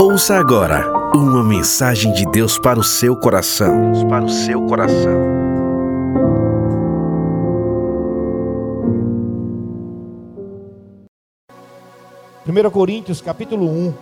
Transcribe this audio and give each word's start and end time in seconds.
Ouça 0.00 0.36
agora 0.36 0.86
uma 1.14 1.42
mensagem 1.42 2.12
de 2.12 2.24
Deus 2.26 2.58
para 2.58 2.78
o 2.78 2.84
seu 2.84 3.16
coração. 3.16 3.92
Deus 3.92 4.04
para 4.04 4.24
o 4.24 4.28
seu 4.28 4.66
coração. 4.66 5.40
Primeira 12.44 12.70
Coríntios, 12.70 13.20
capítulo 13.20 13.66
1. 13.66 13.94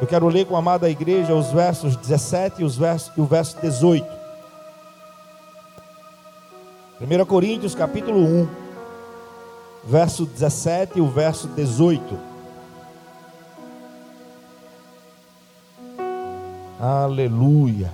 Eu 0.00 0.06
quero 0.06 0.28
ler 0.28 0.46
com 0.46 0.56
a 0.56 0.58
amada 0.58 0.90
igreja 0.90 1.34
os 1.34 1.52
versos 1.52 1.96
17 1.96 2.62
e, 2.62 2.64
os 2.64 2.76
versos, 2.76 3.12
e 3.16 3.20
o 3.20 3.24
verso 3.24 3.56
18. 3.60 4.06
1 7.00 7.24
Coríntios, 7.24 7.74
capítulo 7.74 8.18
1, 8.18 8.48
verso 9.84 10.26
17 10.26 10.98
e 10.98 11.00
o 11.00 11.08
verso 11.08 11.48
18. 11.48 12.31
Aleluia. 16.82 17.92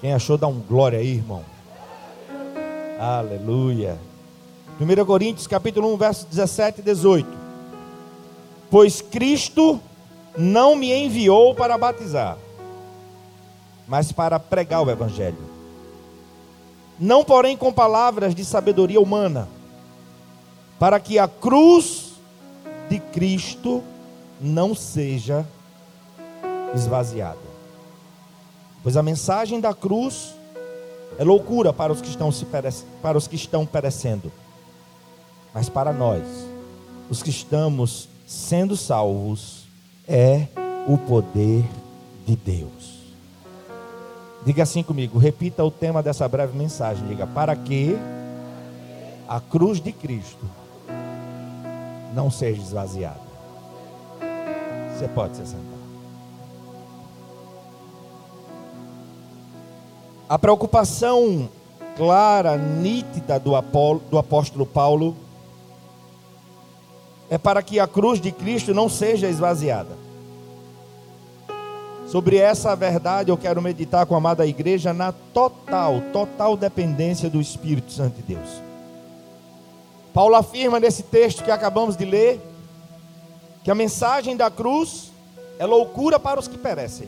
Quem 0.00 0.14
achou, 0.14 0.38
dá 0.38 0.46
um 0.46 0.60
glória 0.60 1.00
aí, 1.00 1.16
irmão. 1.16 1.42
Aleluia. 3.00 3.98
1 4.80 5.04
Coríntios 5.04 5.48
capítulo 5.48 5.92
1, 5.92 5.96
verso 5.96 6.26
17 6.28 6.78
e 6.78 6.84
18. 6.84 7.28
Pois 8.70 9.02
Cristo 9.02 9.80
não 10.36 10.76
me 10.76 10.94
enviou 10.94 11.52
para 11.52 11.76
batizar, 11.76 12.38
mas 13.88 14.12
para 14.12 14.38
pregar 14.38 14.84
o 14.84 14.90
Evangelho. 14.90 15.42
Não, 16.96 17.24
porém, 17.24 17.56
com 17.56 17.72
palavras 17.72 18.36
de 18.36 18.44
sabedoria 18.44 19.00
humana, 19.00 19.48
para 20.78 21.00
que 21.00 21.18
a 21.18 21.26
cruz 21.26 22.12
de 22.88 23.00
Cristo 23.00 23.82
não 24.40 24.74
seja 24.74 25.46
esvaziada. 26.74 27.38
Pois 28.82 28.96
a 28.96 29.02
mensagem 29.02 29.60
da 29.60 29.74
cruz 29.74 30.34
é 31.18 31.24
loucura 31.24 31.72
para 31.72 31.92
os 31.92 32.00
que 32.00 32.08
estão, 32.08 32.30
se 32.30 32.46
para 33.02 33.18
os 33.18 33.26
que 33.26 33.36
estão 33.36 33.66
perecendo. 33.66 34.32
Mas 35.52 35.68
para 35.68 35.92
nós, 35.92 36.22
os 37.10 37.22
que 37.22 37.30
estamos 37.30 38.08
sendo 38.26 38.76
salvos, 38.76 39.66
é 40.06 40.46
o 40.86 40.96
poder 40.96 41.64
de 42.26 42.36
Deus. 42.36 42.98
Diga 44.44 44.62
assim 44.62 44.82
comigo, 44.82 45.18
repita 45.18 45.64
o 45.64 45.70
tema 45.70 46.02
dessa 46.02 46.26
breve 46.28 46.56
mensagem. 46.56 47.06
Diga, 47.06 47.26
para 47.26 47.54
que 47.54 47.98
a 49.28 49.40
cruz 49.40 49.80
de 49.80 49.92
Cristo 49.92 50.44
não 52.14 52.30
seja 52.30 52.62
esvaziada. 52.62 53.27
Você 54.98 55.06
pode 55.06 55.36
se 55.36 55.46
sentar. 55.46 55.78
A 60.28 60.36
preocupação 60.36 61.48
clara, 61.96 62.56
nítida 62.56 63.38
do, 63.38 63.52
do 64.10 64.18
apóstolo 64.18 64.66
Paulo 64.66 65.16
é 67.30 67.38
para 67.38 67.62
que 67.62 67.78
a 67.78 67.86
cruz 67.86 68.20
de 68.20 68.32
Cristo 68.32 68.74
não 68.74 68.88
seja 68.88 69.28
esvaziada. 69.28 69.96
Sobre 72.08 72.38
essa 72.38 72.74
verdade 72.74 73.30
eu 73.30 73.36
quero 73.36 73.62
meditar 73.62 74.04
com 74.04 74.16
a 74.16 74.18
amada 74.18 74.44
igreja 74.46 74.92
na 74.92 75.12
total, 75.12 76.00
total 76.12 76.56
dependência 76.56 77.30
do 77.30 77.40
Espírito 77.40 77.92
Santo 77.92 78.16
de 78.16 78.34
Deus. 78.34 78.48
Paulo 80.12 80.34
afirma 80.34 80.80
nesse 80.80 81.04
texto 81.04 81.44
que 81.44 81.52
acabamos 81.52 81.96
de 81.96 82.04
ler 82.04 82.47
que 83.68 83.72
a 83.72 83.74
mensagem 83.74 84.34
da 84.34 84.50
cruz 84.50 85.12
é 85.58 85.66
loucura 85.66 86.18
para 86.18 86.40
os 86.40 86.48
que 86.48 86.56
perecem, 86.56 87.06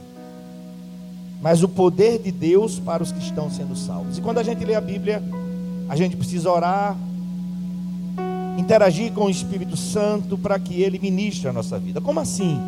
mas 1.41 1.63
o 1.63 1.69
poder 1.71 2.19
de 2.19 2.31
Deus 2.31 2.79
para 2.79 3.03
os 3.03 3.11
que 3.11 3.19
estão 3.19 3.51
sendo 3.51 3.75
salvos. 3.75 4.19
E 4.19 4.21
quando 4.21 4.37
a 4.37 4.43
gente 4.43 4.63
lê 4.63 4.75
a 4.75 4.81
Bíblia, 4.83 5.23
a 5.89 5.97
gente 5.97 6.19
precisa 6.19 6.51
orar, 6.51 6.99
interagir 8.59 9.11
com 9.11 9.25
o 9.25 9.31
Espírito 9.31 9.75
Santo 9.75 10.37
para 10.37 10.59
que 10.59 10.83
ele 10.83 10.99
ministre 10.99 11.49
a 11.49 11.53
nossa 11.55 11.79
vida. 11.79 11.99
Como 11.99 12.21
assim? 12.21 12.61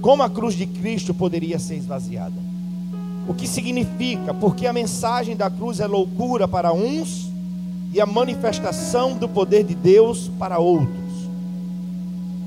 Como 0.00 0.22
a 0.22 0.30
cruz 0.30 0.54
de 0.54 0.68
Cristo 0.68 1.12
poderia 1.12 1.58
ser 1.58 1.74
esvaziada? 1.74 2.36
O 3.26 3.34
que 3.34 3.48
significa? 3.48 4.32
Porque 4.32 4.64
a 4.64 4.72
mensagem 4.72 5.34
da 5.34 5.50
cruz 5.50 5.80
é 5.80 5.88
loucura 5.88 6.46
para 6.46 6.72
uns 6.72 7.32
e 7.92 8.00
a 8.00 8.06
manifestação 8.06 9.16
do 9.16 9.28
poder 9.28 9.64
de 9.64 9.74
Deus 9.74 10.30
para 10.38 10.60
outros. 10.60 11.01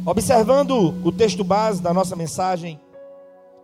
Observando 0.08 0.94
o 1.04 1.12
texto 1.12 1.44
base 1.44 1.82
da 1.82 1.92
nossa 1.92 2.16
mensagem, 2.16 2.80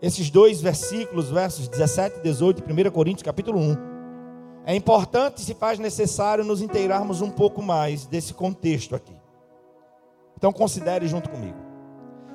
esses 0.01 0.31
dois 0.31 0.59
versículos, 0.59 1.29
versos 1.29 1.67
17 1.67 2.17
e 2.17 2.23
18, 2.23 2.63
1 2.63 2.89
Coríntios 2.89 3.21
capítulo 3.21 3.59
1, 3.59 3.77
é 4.65 4.75
importante 4.75 5.37
e 5.37 5.41
se 5.41 5.53
faz 5.53 5.77
necessário 5.77 6.43
nos 6.43 6.59
inteirarmos 6.59 7.21
um 7.21 7.29
pouco 7.29 7.61
mais 7.61 8.07
desse 8.07 8.33
contexto 8.33 8.95
aqui. 8.95 9.15
Então 10.35 10.51
considere 10.51 11.07
junto 11.07 11.29
comigo. 11.29 11.59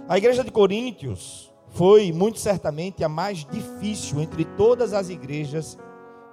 A 0.08 0.16
igreja 0.16 0.44
de 0.44 0.52
Coríntios 0.52 1.52
foi 1.70 2.12
muito 2.12 2.38
certamente 2.38 3.02
a 3.02 3.08
mais 3.08 3.44
difícil 3.44 4.20
entre 4.20 4.44
todas 4.44 4.92
as 4.92 5.08
igrejas 5.10 5.76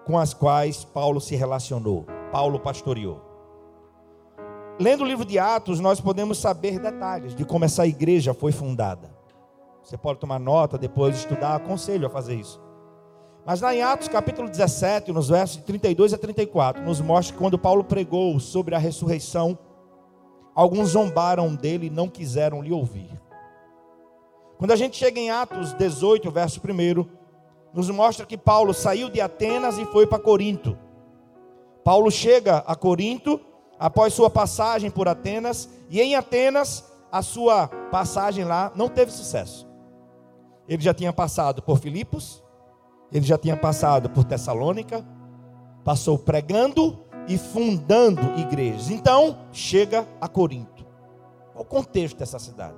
com 0.05 0.19
as 0.19 0.31
quais 0.31 0.85
Paulo 0.85 1.19
se 1.19 1.35
relacionou, 1.35 2.05
Paulo 2.31 2.59
pastoreou. 2.59 3.32
Lendo 4.79 5.03
o 5.03 5.07
livro 5.07 5.23
de 5.23 5.37
Atos, 5.37 5.79
nós 5.79 6.01
podemos 6.01 6.39
saber 6.39 6.79
detalhes 6.79 7.35
de 7.35 7.45
como 7.45 7.63
essa 7.63 7.85
igreja 7.85 8.33
foi 8.33 8.51
fundada. 8.51 9.13
Você 9.83 9.97
pode 9.97 10.19
tomar 10.19 10.39
nota, 10.39 10.77
depois 10.77 11.15
estudar, 11.15 11.55
aconselho 11.55 12.07
a 12.07 12.09
fazer 12.09 12.35
isso. 12.35 12.59
Mas 13.45 13.61
lá 13.61 13.75
em 13.75 13.83
Atos 13.83 14.07
capítulo 14.07 14.49
17, 14.49 15.11
nos 15.11 15.29
versos 15.29 15.57
de 15.57 15.63
32 15.63 16.13
a 16.13 16.17
34, 16.17 16.81
nos 16.81 17.01
mostra 17.01 17.33
que 17.33 17.39
quando 17.39 17.59
Paulo 17.59 17.83
pregou 17.83 18.39
sobre 18.39 18.73
a 18.73 18.79
ressurreição, 18.79 19.57
alguns 20.55 20.89
zombaram 20.89 21.53
dele 21.53 21.87
e 21.87 21.91
não 21.91 22.07
quiseram 22.07 22.61
lhe 22.61 22.71
ouvir. 22.71 23.11
Quando 24.57 24.71
a 24.71 24.75
gente 24.75 24.97
chega 24.97 25.19
em 25.19 25.29
Atos 25.29 25.73
18, 25.73 26.31
verso 26.31 26.59
1, 26.59 27.05
nos 27.73 27.89
mostra 27.89 28.25
que 28.25 28.37
Paulo 28.37 28.73
saiu 28.73 29.09
de 29.09 29.19
Atenas 29.19 29.77
e 29.77 29.85
foi 29.85 30.07
para 30.07 30.19
Corinto. 30.19 30.77
Paulo 31.83 32.09
chega 32.09 32.59
a 32.59 32.75
Corinto 32.75 33.39
após 33.83 34.13
sua 34.13 34.29
passagem 34.29 34.89
por 34.89 35.09
Atenas, 35.09 35.67
e 35.89 35.99
em 35.99 36.15
Atenas, 36.15 36.85
a 37.11 37.21
sua 37.21 37.67
passagem 37.67 38.45
lá 38.45 38.71
não 38.75 38.87
teve 38.87 39.11
sucesso. 39.11 39.67
Ele 40.69 40.81
já 40.81 40.93
tinha 40.93 41.11
passado 41.11 41.61
por 41.61 41.77
Filipos, 41.79 42.41
ele 43.11 43.25
já 43.25 43.37
tinha 43.37 43.57
passado 43.57 44.09
por 44.09 44.23
Tessalônica, 44.23 45.05
passou 45.83 46.17
pregando 46.17 46.97
e 47.27 47.37
fundando 47.37 48.39
igrejas. 48.39 48.89
Então, 48.89 49.37
chega 49.51 50.07
a 50.21 50.29
Corinto. 50.29 50.85
Qual 51.51 51.65
o 51.65 51.67
contexto 51.67 52.17
dessa 52.17 52.39
cidade? 52.39 52.77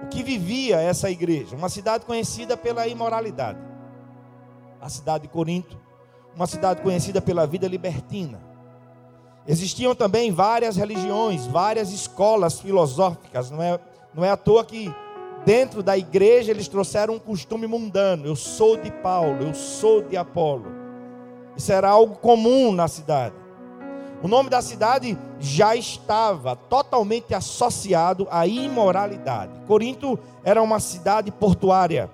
O 0.00 0.06
que 0.06 0.22
vivia 0.22 0.80
essa 0.80 1.10
igreja? 1.10 1.56
Uma 1.56 1.68
cidade 1.68 2.06
conhecida 2.06 2.56
pela 2.56 2.86
imoralidade. 2.86 3.58
A 4.80 4.88
cidade 4.88 5.22
de 5.22 5.28
Corinto, 5.28 5.76
uma 6.36 6.46
cidade 6.46 6.82
conhecida 6.82 7.20
pela 7.20 7.48
vida 7.48 7.66
libertina 7.66 8.51
Existiam 9.46 9.94
também 9.94 10.30
várias 10.30 10.76
religiões, 10.76 11.46
várias 11.46 11.92
escolas 11.92 12.60
filosóficas. 12.60 13.50
Não 13.50 13.62
é, 13.62 13.80
não 14.14 14.24
é 14.24 14.30
à 14.30 14.36
toa 14.36 14.64
que 14.64 14.94
dentro 15.44 15.82
da 15.82 15.98
igreja 15.98 16.50
eles 16.50 16.68
trouxeram 16.68 17.14
um 17.14 17.18
costume 17.18 17.66
mundano. 17.66 18.26
Eu 18.26 18.36
sou 18.36 18.76
de 18.76 18.90
Paulo, 18.90 19.42
eu 19.42 19.54
sou 19.54 20.02
de 20.02 20.16
Apolo. 20.16 20.66
Isso 21.56 21.72
era 21.72 21.88
algo 21.88 22.16
comum 22.16 22.72
na 22.72 22.86
cidade. 22.88 23.34
O 24.22 24.28
nome 24.28 24.48
da 24.48 24.62
cidade 24.62 25.18
já 25.40 25.74
estava 25.74 26.54
totalmente 26.54 27.34
associado 27.34 28.28
à 28.30 28.46
imoralidade. 28.46 29.52
Corinto 29.66 30.16
era 30.44 30.62
uma 30.62 30.78
cidade 30.78 31.32
portuária. 31.32 32.08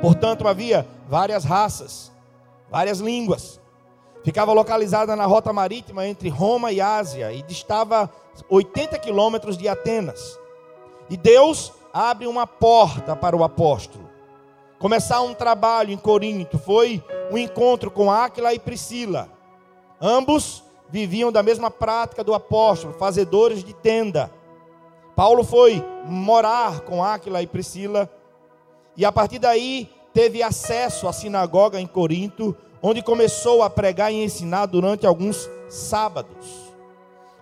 Portanto, 0.00 0.48
havia 0.48 0.84
várias 1.08 1.44
raças, 1.44 2.10
várias 2.68 2.98
línguas. 2.98 3.61
Ficava 4.24 4.52
localizada 4.52 5.16
na 5.16 5.26
rota 5.26 5.52
marítima 5.52 6.06
entre 6.06 6.28
Roma 6.28 6.70
e 6.70 6.80
Ásia 6.80 7.32
e 7.32 7.42
distava 7.42 8.10
80 8.48 8.98
quilômetros 8.98 9.56
de 9.56 9.68
Atenas. 9.68 10.38
E 11.10 11.16
Deus 11.16 11.72
abre 11.92 12.26
uma 12.26 12.46
porta 12.46 13.16
para 13.16 13.36
o 13.36 13.42
apóstolo. 13.42 14.08
Começar 14.78 15.20
um 15.22 15.34
trabalho 15.34 15.92
em 15.92 15.96
Corinto 15.96 16.58
foi 16.58 17.02
um 17.30 17.38
encontro 17.38 17.90
com 17.90 18.10
Áquila 18.10 18.54
e 18.54 18.58
Priscila. 18.58 19.28
Ambos 20.00 20.62
viviam 20.88 21.32
da 21.32 21.42
mesma 21.42 21.70
prática 21.70 22.22
do 22.22 22.34
apóstolo, 22.34 22.92
fazedores 22.92 23.64
de 23.64 23.72
tenda. 23.72 24.30
Paulo 25.16 25.44
foi 25.44 25.84
morar 26.06 26.80
com 26.80 27.02
Áquila 27.02 27.42
e 27.42 27.46
Priscila 27.46 28.10
e 28.96 29.04
a 29.04 29.12
partir 29.12 29.38
daí 29.38 29.90
teve 30.12 30.42
acesso 30.42 31.08
à 31.08 31.12
sinagoga 31.12 31.80
em 31.80 31.86
Corinto, 31.86 32.56
onde 32.82 33.00
começou 33.00 33.62
a 33.62 33.70
pregar 33.70 34.12
e 34.12 34.24
ensinar 34.24 34.66
durante 34.66 35.06
alguns 35.06 35.48
sábados. 35.68 36.72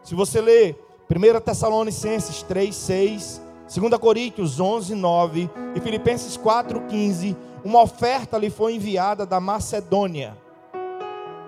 Se 0.03 0.15
você 0.15 0.41
ler 0.41 0.79
1 1.11 1.41
Tessalonicenses 1.41 2.43
3, 2.43 2.75
6, 2.75 3.43
2 3.75 3.99
Coríntios 3.99 4.61
11, 4.61 4.95
9 4.95 5.51
e 5.75 5.81
Filipenses 5.81 6.37
4, 6.37 6.83
15, 6.83 7.37
uma 7.65 7.83
oferta 7.83 8.37
lhe 8.37 8.51
foi 8.51 8.75
enviada 8.75 9.25
da 9.25 9.41
Macedônia. 9.41 10.37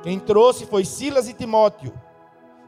Quem 0.02 0.18
trouxe 0.18 0.66
foi 0.66 0.84
Silas 0.84 1.28
e 1.28 1.34
Timóteo. 1.34 1.92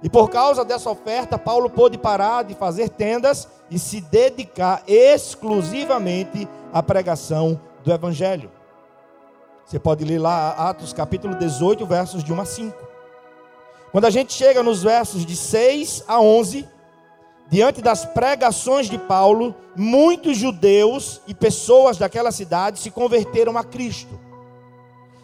E 0.03 0.09
por 0.09 0.29
causa 0.29 0.65
dessa 0.65 0.91
oferta, 0.91 1.38
Paulo 1.38 1.70
pôde 1.70 1.97
parar 1.97 2.44
de 2.44 2.55
fazer 2.55 2.91
tendas 2.91 3.49
e 3.70 3.79
se 3.79 4.00
dedicar 4.03 4.82
exclusivamente 4.87 6.47
à 6.73 6.82
pregação 6.82 7.59
do 7.82 7.91
Evangelho. 7.91 8.50
Você 9.67 9.79
pode 9.79 10.05
ler 10.05 10.19
lá 10.19 10.51
Atos 10.51 10.93
capítulo 10.93 11.35
18, 11.37 11.87
versos 11.87 12.23
de 12.23 12.33
1 12.33 12.41
a 12.41 12.45
5. 12.45 12.89
Quando 13.91 14.05
a 14.05 14.11
gente 14.11 14.33
chega 14.33 14.63
nos 14.63 14.83
versos 14.83 15.25
de 15.25 15.35
6 15.35 16.05
a 16.07 16.21
11, 16.21 16.69
diante 17.49 17.81
das 17.81 18.05
pregações 18.05 18.91
de 18.91 18.99
Paulo, 18.99 19.55
muitos 19.75 20.37
judeus 20.37 21.23
e 21.27 21.35
pessoas 21.35 21.97
daquela 21.97 22.31
cidade 22.31 22.79
se 22.79 22.91
converteram 22.91 23.57
a 23.57 23.65
Cristo. 23.65 24.21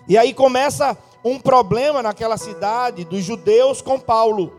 E 0.09 0.17
aí 0.17 0.33
começa 0.33 0.97
um 1.23 1.39
problema 1.39 2.03
naquela 2.03 2.39
cidade 2.39 3.05
dos 3.05 3.23
judeus 3.23 3.83
com 3.83 4.01
Paulo. 4.01 4.55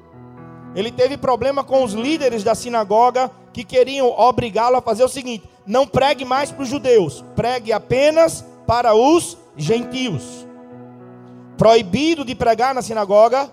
Ele 0.76 0.92
teve 0.92 1.18
problema 1.18 1.64
com 1.64 1.84
os 1.84 1.94
líderes 1.94 2.44
da 2.44 2.54
sinagoga 2.54 3.32
que 3.52 3.64
queriam 3.64 4.12
obrigá-lo 4.12 4.78
a 4.78 4.82
fazer 4.82 5.04
o 5.04 5.10
seguinte: 5.10 5.50
não 5.66 5.88
pregue 5.88 6.24
mais 6.24 6.52
para 6.52 6.62
os 6.62 6.70
judeus, 6.70 7.26
pregue 7.36 7.74
apenas 7.74 8.46
para 8.68 8.94
os 8.94 9.41
gentios. 9.62 10.48
Proibido 11.58 12.26
de 12.26 12.36
pregar 12.36 12.74
na 12.74 12.82
sinagoga, 12.82 13.52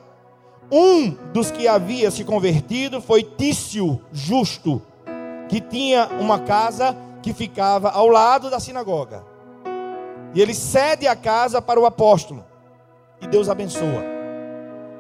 um 0.70 1.10
dos 1.32 1.50
que 1.50 1.66
havia 1.66 2.10
se 2.10 2.24
convertido 2.24 3.00
foi 3.00 3.22
Tício 3.22 4.00
Justo, 4.12 4.82
que 5.48 5.60
tinha 5.60 6.08
uma 6.20 6.40
casa 6.40 6.96
que 7.22 7.32
ficava 7.32 7.90
ao 7.90 8.08
lado 8.08 8.50
da 8.50 8.60
sinagoga. 8.60 9.24
E 10.34 10.40
ele 10.40 10.54
cede 10.54 11.06
a 11.06 11.16
casa 11.16 11.60
para 11.60 11.80
o 11.80 11.86
apóstolo. 11.86 12.44
E 13.20 13.26
Deus 13.26 13.48
abençoa. 13.48 14.04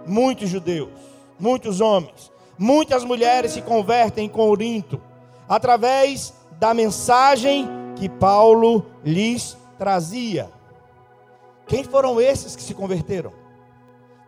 Muitos 0.06 0.48
judeus, 0.48 0.90
muitos 1.38 1.80
homens, 1.80 2.32
muitas 2.58 3.04
mulheres 3.04 3.52
se 3.52 3.60
convertem 3.60 4.24
em 4.24 4.28
Corinto 4.28 5.00
através 5.48 6.32
da 6.58 6.72
mensagem 6.72 7.68
que 7.94 8.08
Paulo 8.08 8.86
lhes 9.04 9.56
trazia. 9.78 10.50
Quem 11.68 11.84
foram 11.84 12.18
esses 12.18 12.56
que 12.56 12.62
se 12.62 12.74
converteram? 12.74 13.30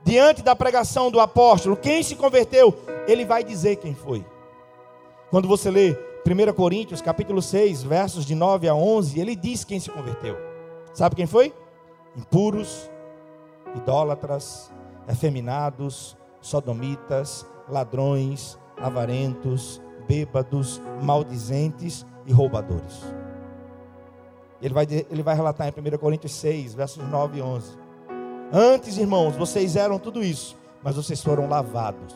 Diante 0.04 0.42
da 0.42 0.54
pregação 0.54 1.10
do 1.10 1.18
apóstolo, 1.18 1.76
quem 1.76 2.02
se 2.02 2.14
converteu? 2.14 2.74
Ele 3.08 3.24
vai 3.24 3.42
dizer 3.42 3.76
quem 3.76 3.94
foi. 3.94 4.24
Quando 5.30 5.48
você 5.48 5.70
lê 5.70 5.96
1 6.26 6.52
Coríntios, 6.52 7.00
capítulo 7.00 7.40
6, 7.40 7.82
versos 7.82 8.26
de 8.26 8.34
9 8.34 8.68
a 8.68 8.74
11, 8.74 9.18
ele 9.18 9.34
diz 9.34 9.64
quem 9.64 9.80
se 9.80 9.90
converteu. 9.90 10.36
Sabe 10.92 11.16
quem 11.16 11.26
foi? 11.26 11.54
Impuros, 12.14 12.90
idólatras, 13.74 14.70
efeminados, 15.08 16.16
sodomitas, 16.40 17.46
ladrões, 17.68 18.58
avarentos, 18.76 19.80
bêbados, 20.06 20.80
maldizentes 21.00 22.04
e 22.26 22.32
roubadores. 22.32 23.02
Ele 24.62 24.74
vai, 24.74 24.86
ele 25.10 25.22
vai 25.22 25.34
relatar 25.34 25.66
em 25.66 25.70
1 25.70 25.98
Coríntios 25.98 26.32
6, 26.32 26.74
versos 26.74 27.02
9 27.08 27.38
e 27.38 27.42
11. 27.42 27.78
Antes, 28.52 28.98
irmãos, 28.98 29.36
vocês 29.36 29.76
eram 29.76 29.98
tudo 29.98 30.22
isso, 30.22 30.56
mas 30.82 30.96
vocês 30.96 31.22
foram 31.22 31.48
lavados, 31.48 32.14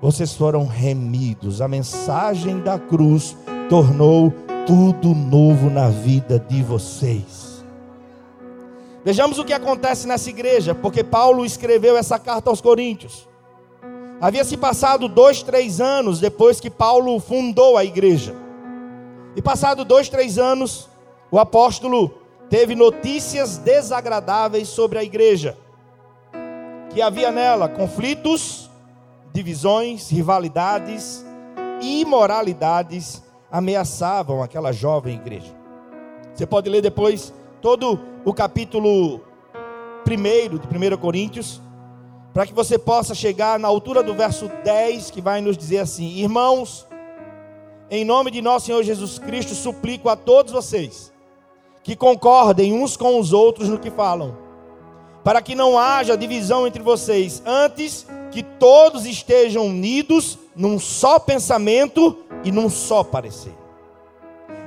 vocês 0.00 0.34
foram 0.34 0.66
remidos. 0.66 1.60
A 1.60 1.68
mensagem 1.68 2.60
da 2.60 2.78
cruz 2.78 3.36
tornou 3.68 4.32
tudo 4.66 5.14
novo 5.14 5.70
na 5.70 5.88
vida 5.88 6.38
de 6.38 6.62
vocês. 6.62 7.64
Vejamos 9.04 9.38
o 9.38 9.44
que 9.44 9.52
acontece 9.52 10.08
nessa 10.08 10.28
igreja, 10.28 10.74
porque 10.74 11.04
Paulo 11.04 11.46
escreveu 11.46 11.96
essa 11.96 12.18
carta 12.18 12.50
aos 12.50 12.60
Coríntios. 12.60 13.28
Havia 14.20 14.42
se 14.42 14.56
passado 14.56 15.08
dois, 15.08 15.42
três 15.44 15.80
anos 15.80 16.18
depois 16.18 16.58
que 16.58 16.68
Paulo 16.68 17.20
fundou 17.20 17.76
a 17.76 17.84
igreja. 17.84 18.34
E 19.36 19.42
passado 19.42 19.84
dois, 19.84 20.08
três 20.08 20.38
anos, 20.38 20.88
o 21.30 21.38
apóstolo 21.38 22.10
teve 22.48 22.74
notícias 22.74 23.58
desagradáveis 23.58 24.68
sobre 24.68 24.98
a 24.98 25.04
igreja, 25.04 25.56
que 26.90 27.02
havia 27.02 27.32
nela 27.32 27.68
conflitos, 27.68 28.70
divisões, 29.32 30.08
rivalidades, 30.10 31.24
imoralidades 31.82 33.22
ameaçavam 33.50 34.42
aquela 34.42 34.72
jovem 34.72 35.16
igreja. 35.16 35.54
Você 36.32 36.46
pode 36.46 36.70
ler 36.70 36.80
depois 36.80 37.32
todo 37.60 37.98
o 38.24 38.32
capítulo 38.32 39.20
1 40.08 40.58
de 40.58 40.94
1 40.94 40.96
Coríntios, 40.98 41.60
para 42.32 42.46
que 42.46 42.54
você 42.54 42.78
possa 42.78 43.14
chegar 43.14 43.58
na 43.58 43.66
altura 43.66 44.02
do 44.02 44.14
verso 44.14 44.48
10, 44.62 45.10
que 45.10 45.20
vai 45.20 45.40
nos 45.40 45.56
dizer 45.56 45.78
assim: 45.78 46.18
Irmãos, 46.18 46.86
em 47.90 48.04
nome 48.04 48.30
de 48.30 48.40
nosso 48.40 48.66
Senhor 48.66 48.82
Jesus 48.82 49.18
Cristo, 49.18 49.54
suplico 49.54 50.08
a 50.08 50.16
todos 50.16 50.52
vocês 50.52 51.15
que 51.86 51.94
concordem 51.94 52.72
uns 52.72 52.96
com 52.96 53.20
os 53.20 53.32
outros 53.32 53.68
no 53.68 53.78
que 53.78 53.92
falam, 53.92 54.36
para 55.22 55.40
que 55.40 55.54
não 55.54 55.78
haja 55.78 56.16
divisão 56.16 56.66
entre 56.66 56.82
vocês, 56.82 57.40
antes 57.46 58.04
que 58.32 58.42
todos 58.42 59.06
estejam 59.06 59.66
unidos 59.66 60.36
num 60.56 60.80
só 60.80 61.20
pensamento 61.20 62.18
e 62.42 62.50
num 62.50 62.68
só 62.68 63.04
parecer. 63.04 63.54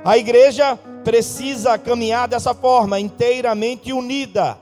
A 0.02 0.16
igreja 0.16 0.78
precisa 1.04 1.76
caminhar 1.76 2.26
dessa 2.26 2.54
forma, 2.54 2.98
inteiramente 2.98 3.92
unida. 3.92 4.56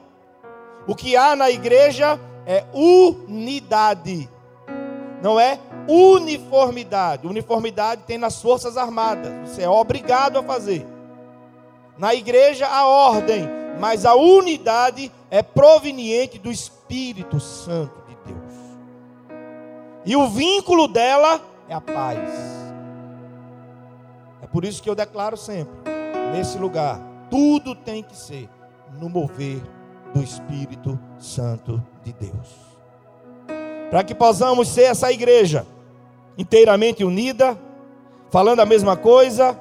O 0.85 0.97
que 0.97 1.15
há 1.15 1.37
na 1.37 1.53
igreja 1.53 2.19
é 2.45 2.65
unidade, 2.75 4.29
não 5.23 5.39
é 5.39 5.61
uniformidade. 5.87 7.25
Uniformidade 7.25 8.03
tem 8.05 8.19
nas 8.19 8.43
Forças 8.43 8.77
Armadas, 8.77 9.49
você 9.49 9.63
é 9.63 9.71
obrigado 9.71 10.41
a 10.41 10.43
fazer. 10.43 10.98
Na 11.99 12.15
igreja 12.15 12.67
a 12.67 12.87
ordem, 12.87 13.49
mas 13.81 14.07
a 14.07 14.15
unidade 14.15 15.11
é 15.31 15.43
proveniente 15.43 16.39
do 16.39 16.51
Espírito 16.51 17.41
Santo 17.41 18.01
de 18.07 18.17
Deus. 18.25 18.55
E 20.07 20.17
o 20.17 20.29
vínculo 20.29 20.87
dela 20.87 21.41
é 21.69 21.75
a 21.75 21.81
paz. 21.81 22.31
É 24.41 24.47
por 24.47 24.65
isso 24.65 24.83
que 24.83 24.89
eu 24.89 24.95
declaro 24.95 25.37
sempre, 25.37 25.75
nesse 26.33 26.57
lugar, 26.57 27.01
tudo 27.29 27.75
tem 27.75 28.03
que 28.03 28.17
ser 28.17 28.49
no 28.99 29.09
mover 29.09 29.61
do 30.15 30.23
Espírito 30.23 30.99
Santo 31.19 31.85
de 32.03 32.13
Deus. 32.13 32.69
Para 33.91 34.05
que 34.05 34.15
possamos 34.15 34.69
ser 34.69 34.85
essa 34.85 35.11
igreja 35.13 35.67
inteiramente 36.37 37.05
unida, 37.05 37.59
falando 38.31 38.61
a 38.61 38.67
mesma 38.67 38.97
coisa, 38.97 39.59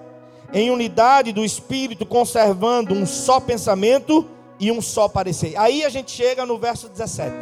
em 0.54 0.72
unidade 0.72 1.32
do 1.32 1.44
espírito, 1.44 2.06
conservando 2.06 2.94
um 2.94 3.06
só 3.06 3.39
pensamento 3.39 4.25
e 4.60 4.72
um 4.72 4.82
só 4.82 5.08
parecer. 5.08 5.56
Aí 5.58 5.84
a 5.84 5.89
gente 5.89 6.12
chega 6.12 6.46
no 6.46 6.58
verso 6.58 6.89
17. 6.89 7.36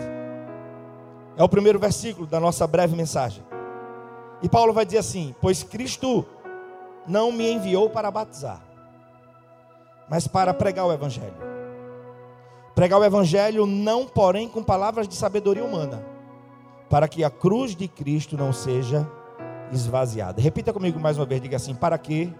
É 1.37 1.43
o 1.43 1.49
primeiro 1.49 1.79
versículo 1.79 2.25
da 2.25 2.39
nossa 2.39 2.65
breve 2.65 2.95
mensagem. 2.95 3.43
E 4.41 4.49
Paulo 4.49 4.73
vai 4.73 4.85
dizer 4.85 4.99
assim: 4.99 5.35
Pois 5.41 5.63
Cristo 5.63 6.25
não 7.07 7.31
me 7.31 7.51
enviou 7.51 7.89
para 7.89 8.09
batizar, 8.09 8.61
mas 10.09 10.27
para 10.27 10.53
pregar 10.53 10.85
o 10.85 10.93
Evangelho. 10.93 11.45
Pregar 12.73 12.99
o 12.99 13.05
Evangelho, 13.05 13.65
não, 13.65 14.05
porém, 14.05 14.49
com 14.49 14.61
palavras 14.61 15.07
de 15.07 15.15
sabedoria 15.15 15.63
humana, 15.63 16.05
para 16.89 17.07
que 17.07 17.23
a 17.23 17.29
cruz 17.29 17.75
de 17.75 17.87
Cristo 17.87 18.35
não 18.35 18.51
seja 18.51 19.09
esvaziada. 19.71 20.41
Repita 20.41 20.73
comigo 20.73 20.99
mais 20.99 21.17
uma 21.17 21.25
vez: 21.25 21.41
diga 21.41 21.57
assim: 21.57 21.73
Para 21.73 21.97
que 21.97 22.33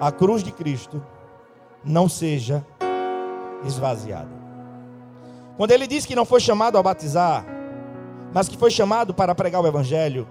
a 0.00 0.10
cruz 0.10 0.42
de 0.42 0.50
Cristo 0.50 1.04
não 1.84 2.08
seja 2.08 2.64
esvaziada. 3.64 4.30
Quando 5.58 5.72
ele 5.72 5.86
diz 5.86 6.06
que 6.06 6.16
não 6.16 6.24
foi 6.24 6.40
chamado 6.40 6.78
a 6.78 6.82
batizar, 6.82 7.44
mas 8.32 8.48
que 8.48 8.56
foi 8.56 8.70
chamado 8.70 9.12
para 9.12 9.34
pregar 9.34 9.60
o 9.60 9.66
Evangelho, 9.66 10.26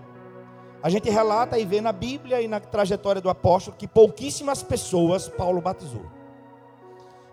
a 0.81 0.89
gente 0.89 1.09
relata 1.09 1.59
e 1.59 1.65
vê 1.65 1.81
na 1.81 1.91
Bíblia 1.91 2.41
e 2.41 2.47
na 2.47 2.59
trajetória 2.59 3.21
do 3.21 3.29
apóstolo 3.29 3.75
que 3.77 3.87
pouquíssimas 3.87 4.63
pessoas 4.63 5.27
Paulo 5.27 5.61
batizou. 5.61 6.05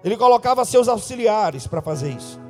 Ele 0.05 0.17
colocava 0.17 0.65
seus 0.65 0.89
auxiliares 0.89 1.67
para 1.67 1.81
fazer 1.81 2.11
isso. 2.11 2.46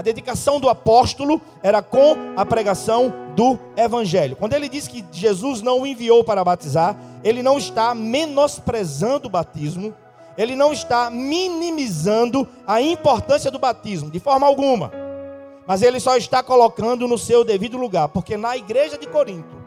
A 0.00 0.02
dedicação 0.02 0.58
do 0.58 0.70
apóstolo 0.70 1.42
era 1.62 1.82
com 1.82 2.16
a 2.34 2.46
pregação 2.46 3.12
do 3.36 3.58
evangelho. 3.76 4.34
Quando 4.34 4.54
ele 4.54 4.66
diz 4.66 4.88
que 4.88 5.04
Jesus 5.12 5.60
não 5.60 5.82
o 5.82 5.86
enviou 5.86 6.24
para 6.24 6.42
batizar, 6.42 6.96
ele 7.22 7.42
não 7.42 7.58
está 7.58 7.94
menosprezando 7.94 9.28
o 9.28 9.30
batismo, 9.30 9.94
ele 10.38 10.56
não 10.56 10.72
está 10.72 11.10
minimizando 11.10 12.48
a 12.66 12.80
importância 12.80 13.50
do 13.50 13.58
batismo, 13.58 14.10
de 14.10 14.18
forma 14.18 14.46
alguma. 14.46 14.90
Mas 15.66 15.82
ele 15.82 16.00
só 16.00 16.16
está 16.16 16.42
colocando 16.42 17.06
no 17.06 17.18
seu 17.18 17.44
devido 17.44 17.76
lugar, 17.76 18.08
porque 18.08 18.38
na 18.38 18.56
igreja 18.56 18.96
de 18.96 19.06
Corinto 19.06 19.60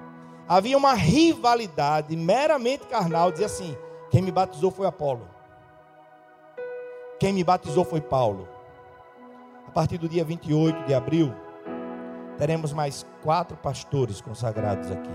Havia 0.48 0.78
uma 0.78 0.94
rivalidade 0.94 2.16
meramente 2.18 2.86
carnal, 2.88 3.32
dizia 3.32 3.46
assim: 3.46 3.78
quem 4.10 4.22
me 4.22 4.32
batizou 4.32 4.72
foi 4.72 4.88
Apolo. 4.88 5.30
Quem 7.20 7.32
me 7.32 7.44
batizou 7.44 7.86
foi 7.86 8.02
Paulo. 8.02 8.53
Partir 9.74 9.98
do 9.98 10.08
dia 10.08 10.24
28 10.24 10.86
de 10.86 10.94
abril, 10.94 11.34
teremos 12.38 12.72
mais 12.72 13.06
quatro 13.24 13.58
pastores 13.58 14.22
consagrados 14.22 14.92
aqui. 14.92 15.10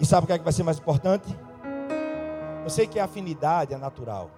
E 0.00 0.04
sabe 0.04 0.24
o 0.24 0.26
que, 0.26 0.32
é 0.32 0.38
que 0.38 0.44
vai 0.44 0.52
ser 0.52 0.64
mais 0.64 0.78
importante? 0.78 1.38
Eu 2.64 2.70
sei 2.70 2.86
que 2.86 2.98
a 2.98 3.04
afinidade 3.04 3.72
é 3.72 3.78
natural, 3.78 4.30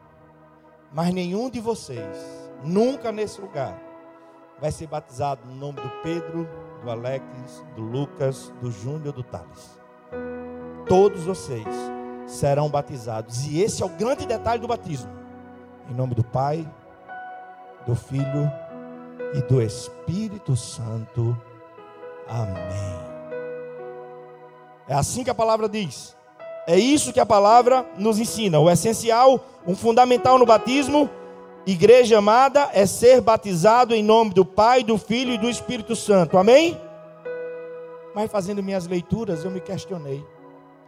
mas 0.93 1.15
nenhum 1.15 1.49
de 1.49 1.61
vocês, 1.61 2.17
nunca 2.63 3.11
nesse 3.11 3.41
lugar, 3.41 3.81
vai 4.61 4.71
ser 4.71 4.87
batizado 4.87 5.47
no 5.47 5.55
nome 5.55 5.81
do 5.81 5.91
Pedro, 6.03 6.47
do 6.83 6.91
Alex, 6.91 7.25
do 7.75 7.83
Lucas, 7.83 8.53
do 8.61 8.71
Júnior, 8.71 9.15
do 9.15 9.23
Thales. 9.23 9.81
Todos 10.87 11.25
vocês 11.25 11.67
serão 12.27 12.69
batizados. 12.69 13.47
E 13.47 13.61
esse 13.61 13.83
é 13.83 13.87
o 13.87 13.91
grande 13.91 14.27
detalhe 14.27 14.61
do 14.61 14.69
batismo. 14.69 15.11
Em 15.89 15.95
nome 15.95 16.15
do 16.15 16.23
Pai, 16.23 16.69
do 17.87 17.95
Filho 17.95 18.51
e 19.35 19.43
do 19.43 19.63
Espírito 19.63 20.57
Santo. 20.57 21.37
Amém. 22.27 23.09
É 24.87 24.95
assim 24.95 25.23
que 25.23 25.31
a 25.31 25.35
palavra 25.35 25.69
diz. 25.69 26.17
É 26.67 26.79
isso 26.79 27.13
que 27.13 27.21
a 27.21 27.27
palavra 27.27 27.87
nos 27.97 28.19
ensina. 28.19 28.59
O 28.59 28.71
essencial, 28.71 29.41
um 29.67 29.75
fundamental 29.75 30.39
no 30.39 30.45
batismo, 30.45 31.09
igreja 31.67 32.19
amada, 32.19 32.69
é 32.73 32.85
ser 32.85 33.21
batizado 33.21 33.95
em 33.95 34.03
nome 34.03 34.35
do 34.35 34.45
Pai, 34.45 34.83
do 34.83 34.99
Filho 34.99 35.33
e 35.33 35.39
do 35.39 35.49
Espírito 35.49 35.97
Santo. 35.97 36.37
Amém? 36.37 36.79
Mas 38.15 38.31
fazendo 38.31 38.63
minhas 38.63 38.87
leituras, 38.87 39.45
eu 39.45 39.51
me 39.51 39.61
questionei 39.61 40.25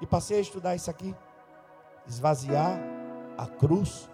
e 0.01 0.07
passei 0.07 0.39
a 0.39 0.41
estudar 0.41 0.75
isso 0.75 0.91
aqui. 0.91 1.15
Esvaziar 2.07 2.79
a 3.39 3.47
cruz 3.47 4.09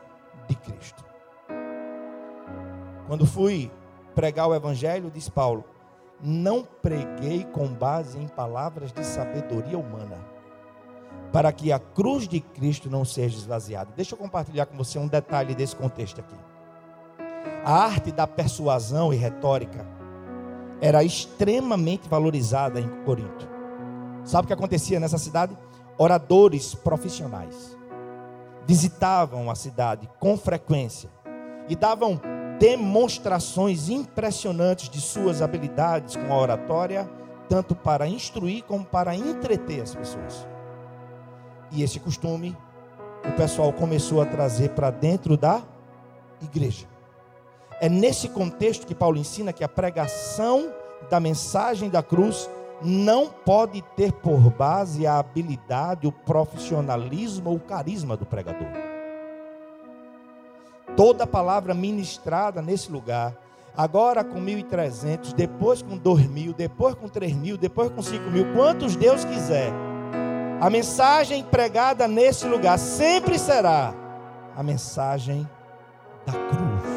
de 0.49 0.54
Cristo. 0.54 1.04
Quando 3.07 3.25
fui 3.25 3.71
pregar 4.15 4.49
o 4.49 4.55
Evangelho, 4.55 5.11
diz 5.11 5.29
Paulo: 5.29 5.65
Não 6.21 6.65
preguei 6.65 7.45
com 7.45 7.69
base 7.69 8.19
em 8.19 8.27
palavras 8.27 8.93
de 8.93 9.05
sabedoria 9.05 9.79
humana, 9.79 10.19
para 11.33 11.53
que 11.53 11.71
a 11.71 11.79
cruz 11.79 12.27
de 12.27 12.41
Cristo 12.41 12.91
não 12.91 13.05
seja 13.05 13.37
esvaziada. 13.37 13.93
Deixa 13.95 14.15
eu 14.15 14.19
compartilhar 14.19 14.67
com 14.67 14.77
você 14.77 14.99
um 14.99 15.07
detalhe 15.07 15.55
desse 15.55 15.77
contexto 15.77 16.21
aqui. 16.21 16.37
A 17.65 17.73
arte 17.73 18.11
da 18.11 18.27
persuasão 18.27 19.13
e 19.13 19.17
retórica 19.17 19.87
era 20.81 21.03
extremamente 21.03 22.09
valorizada 22.09 22.81
em 22.81 22.89
Corinto. 23.05 23.49
Sabe 24.25 24.45
o 24.45 24.47
que 24.49 24.53
acontecia 24.53 24.99
nessa 24.99 25.19
cidade? 25.19 25.57
Oradores 25.99 26.75
profissionais 26.75 27.77
visitavam 28.67 29.49
a 29.49 29.55
cidade 29.55 30.11
com 30.19 30.37
frequência 30.37 31.09
e 31.69 31.77
davam 31.77 32.21
demonstrações 32.59 33.89
impressionantes 33.89 34.89
de 34.89 35.01
suas 35.01 35.43
habilidades 35.43 36.17
com 36.17 36.33
a 36.33 36.39
oratória, 36.39 37.09
tanto 37.49 37.75
para 37.75 38.09
instruir 38.09 38.65
como 38.65 38.85
para 38.85 39.15
entreter 39.15 39.83
as 39.83 39.95
pessoas. 39.95 40.47
E 41.71 41.83
esse 41.83 42.01
costume 42.01 42.57
o 43.25 43.33
pessoal 43.33 43.73
começou 43.73 44.23
a 44.23 44.27
trazer 44.27 44.71
para 44.71 44.91
dentro 44.91 45.37
da 45.37 45.63
igreja. 46.41 46.87
É 47.81 47.89
nesse 47.89 48.29
contexto 48.29 48.87
que 48.87 48.95
Paulo 48.95 49.19
ensina 49.19 49.53
que 49.53 49.65
a 49.65 49.69
pregação 49.69 50.73
da 51.11 51.21
mensagem 51.21 51.91
da 51.91 52.03
cruz 52.03 52.49
não 52.83 53.27
pode 53.27 53.83
ter 53.97 54.13
por 54.13 54.39
base 54.51 55.07
a 55.07 55.19
habilidade, 55.19 56.07
o 56.07 56.13
profissionalismo 56.13 57.51
ou 57.51 57.57
o 57.57 57.61
carisma 57.61 58.17
do 58.17 58.25
pregador. 58.25 58.96
Toda 60.97 61.26
palavra 61.26 61.75
ministrada 61.75 62.62
nesse 62.62 62.91
lugar, 62.91 63.35
agora 63.76 64.25
com 64.25 64.41
1.300, 64.41 65.35
depois 65.35 65.83
com 65.83 65.99
2.000, 65.99 66.55
depois 66.55 66.95
com 66.95 67.07
3.000, 67.07 67.59
depois 67.59 67.91
com 67.91 68.00
5.000, 68.00 68.55
quantos 68.55 68.97
Deus 68.97 69.23
quiser. 69.25 69.71
A 70.59 70.71
mensagem 70.71 71.45
pregada 71.45 72.09
nesse 72.09 72.47
lugar 72.47 72.79
sempre 72.79 73.38
será 73.38 73.93
a 74.57 74.62
mensagem 74.62 75.47
da 76.25 76.33
cruz. 76.33 76.97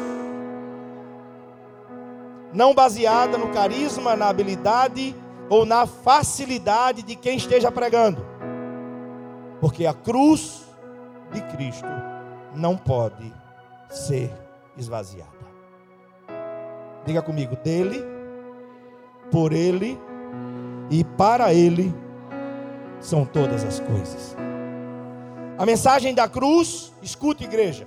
Não 2.54 2.74
baseada 2.74 3.36
no 3.36 3.52
carisma, 3.52 4.16
na 4.16 4.30
habilidade, 4.30 5.14
ou 5.50 5.66
na 5.66 5.86
facilidade 5.86 7.02
de 7.02 7.14
quem 7.16 7.36
esteja 7.36 7.70
pregando. 7.70 8.24
Porque 9.60 9.84
a 9.84 9.92
cruz 9.92 10.64
de 11.32 11.42
Cristo 11.42 11.86
não 12.54 12.78
pode 12.78 13.39
ser 13.90 14.32
esvaziada. 14.76 15.30
Diga 17.04 17.20
comigo, 17.20 17.56
dele, 17.56 18.02
por 19.30 19.52
ele 19.52 19.98
e 20.90 21.04
para 21.04 21.52
ele 21.52 21.94
são 23.00 23.24
todas 23.24 23.64
as 23.64 23.80
coisas. 23.80 24.36
A 25.58 25.66
mensagem 25.66 26.14
da 26.14 26.28
cruz, 26.28 26.92
escuta 27.02 27.44
igreja, 27.44 27.86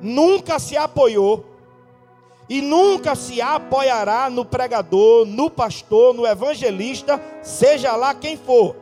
nunca 0.00 0.58
se 0.58 0.76
apoiou 0.76 1.46
e 2.48 2.60
nunca 2.60 3.14
se 3.14 3.40
apoiará 3.40 4.28
no 4.28 4.44
pregador, 4.44 5.24
no 5.24 5.48
pastor, 5.48 6.12
no 6.12 6.26
evangelista, 6.26 7.20
seja 7.42 7.94
lá 7.94 8.12
quem 8.12 8.36
for. 8.36 8.74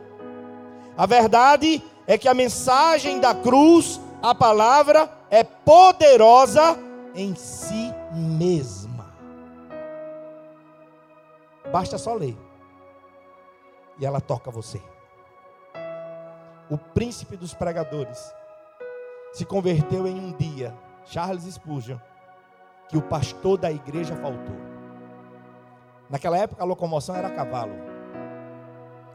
A 0.97 1.05
verdade 1.05 1.81
é 2.07 2.17
que 2.17 2.27
a 2.27 2.33
mensagem 2.33 3.19
da 3.19 3.33
cruz, 3.33 4.01
a 4.21 4.35
palavra, 4.35 5.09
é 5.29 5.43
poderosa 5.43 6.77
em 7.15 7.35
si 7.35 7.93
mesma. 8.13 9.13
Basta 11.71 11.97
só 11.97 12.13
ler. 12.13 12.37
E 13.99 14.05
ela 14.05 14.21
toca 14.21 14.49
você. 14.49 14.81
O 16.69 16.77
príncipe 16.77 17.35
dos 17.35 17.53
pregadores 17.53 18.33
se 19.33 19.45
converteu 19.45 20.07
em 20.07 20.19
um 20.19 20.31
dia, 20.31 20.73
Charles 21.05 21.43
Spurgeon 21.43 21.97
que 22.89 22.97
o 22.97 23.01
pastor 23.03 23.57
da 23.57 23.71
igreja 23.71 24.15
faltou. 24.15 24.55
Naquela 26.09 26.37
época 26.37 26.63
a 26.63 26.65
locomoção 26.65 27.15
era 27.15 27.27
a 27.27 27.35
cavalo. 27.35 27.75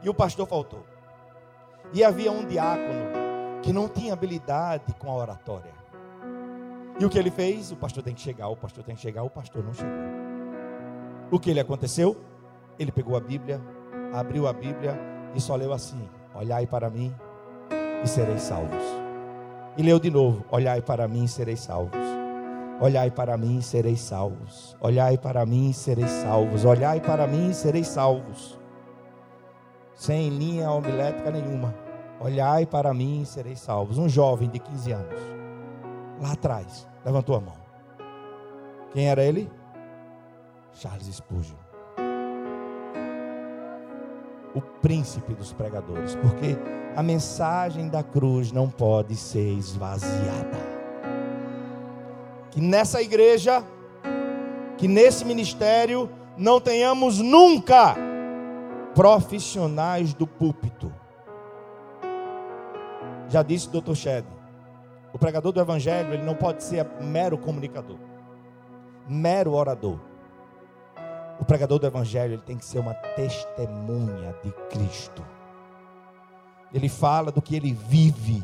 E 0.01 0.09
o 0.09 0.13
pastor 0.13 0.47
faltou. 0.47 0.85
E 1.93 2.03
havia 2.03 2.31
um 2.31 2.45
diácono 2.45 3.24
que 3.65 3.73
não 3.73 3.89
tinha 3.89 4.13
habilidade 4.13 4.93
com 4.99 5.09
a 5.09 5.15
oratória. 5.15 5.73
E 6.99 7.03
o 7.03 7.09
que 7.09 7.17
ele 7.17 7.31
fez? 7.31 7.71
O 7.71 7.75
pastor 7.75 8.03
tem 8.03 8.13
que 8.13 8.21
chegar, 8.21 8.47
o 8.47 8.55
pastor 8.55 8.83
tem 8.83 8.95
que 8.95 9.01
chegar, 9.01 9.23
o 9.23 9.29
pastor 9.29 9.63
não 9.63 9.73
chegou. 9.73 9.91
O 11.31 11.39
que 11.39 11.49
ele 11.49 11.59
aconteceu? 11.59 12.15
Ele 12.77 12.91
pegou 12.91 13.17
a 13.17 13.19
Bíblia, 13.19 13.59
abriu 14.13 14.47
a 14.47 14.53
Bíblia 14.53 14.95
e 15.33 15.41
só 15.41 15.55
leu 15.55 15.73
assim: 15.73 16.07
Olhai 16.35 16.67
para 16.67 16.91
mim 16.91 17.11
e 18.03 18.07
sereis 18.07 18.43
salvos. 18.43 18.83
E 19.75 19.81
leu 19.81 19.99
de 19.99 20.11
novo: 20.11 20.45
Olhai 20.51 20.79
para 20.79 21.07
mim 21.07 21.23
e 21.23 21.27
sereis 21.27 21.61
salvos. 21.61 22.05
Olhai 22.79 23.09
para 23.09 23.35
mim 23.35 23.57
e 23.57 23.63
sereis 23.63 23.99
salvos. 23.99 24.77
Olhai 24.79 25.17
para 25.17 25.43
mim 25.43 25.71
e 25.71 25.73
sereis 25.73 26.11
salvos. 26.11 26.65
Olhai 26.65 27.01
para 27.01 27.25
mim 27.25 27.49
e 27.49 27.53
sereis 27.55 27.87
salvos. 27.87 28.59
Sem 29.95 30.29
linha 30.29 30.69
homilética 30.69 31.31
nenhuma. 31.31 31.84
Olhai 32.19 32.65
para 32.65 32.93
mim 32.93 33.21
e 33.21 33.25
sereis 33.25 33.59
salvos. 33.59 33.97
Um 33.97 34.07
jovem 34.09 34.49
de 34.49 34.59
15 34.59 34.91
anos. 34.91 35.21
Lá 36.21 36.33
atrás. 36.33 36.87
Levantou 37.05 37.35
a 37.35 37.41
mão. 37.41 37.57
Quem 38.93 39.09
era 39.09 39.23
ele? 39.23 39.51
Charles 40.73 41.07
Spurgeon. 41.07 41.57
O 44.53 44.61
príncipe 44.61 45.33
dos 45.33 45.53
pregadores. 45.53 46.15
Porque 46.15 46.57
a 46.95 47.03
mensagem 47.03 47.89
da 47.89 48.01
cruz 48.01 48.51
não 48.51 48.69
pode 48.69 49.15
ser 49.15 49.53
esvaziada 49.57 50.75
que 52.55 52.61
nessa 52.61 53.01
igreja, 53.01 53.61
que 54.77 54.87
nesse 54.87 55.25
ministério, 55.25 56.09
não 56.37 56.61
tenhamos 56.61 57.19
nunca 57.19 57.97
profissionais 58.95 60.13
do 60.13 60.25
púlpito. 60.25 60.89
Já 63.35 63.43
disse 63.43 63.67
Dr. 63.67 63.93
Shed, 63.95 64.25
o 65.11 65.19
pregador 65.19 65.51
do 65.51 65.59
evangelho, 65.59 66.13
ele 66.13 66.23
não 66.23 66.35
pode 66.35 66.63
ser 66.63 66.87
mero 67.01 67.37
comunicador, 67.37 67.97
mero 69.09 69.51
orador. 69.51 69.99
O 71.37 71.43
pregador 71.43 71.77
do 71.77 71.85
evangelho, 71.85 72.35
ele 72.35 72.41
tem 72.41 72.55
que 72.57 72.63
ser 72.63 72.79
uma 72.79 72.93
testemunha 72.93 74.33
de 74.41 74.51
Cristo. 74.69 75.21
Ele 76.73 76.87
fala 76.87 77.29
do 77.29 77.41
que 77.41 77.57
ele 77.57 77.73
vive 77.73 78.41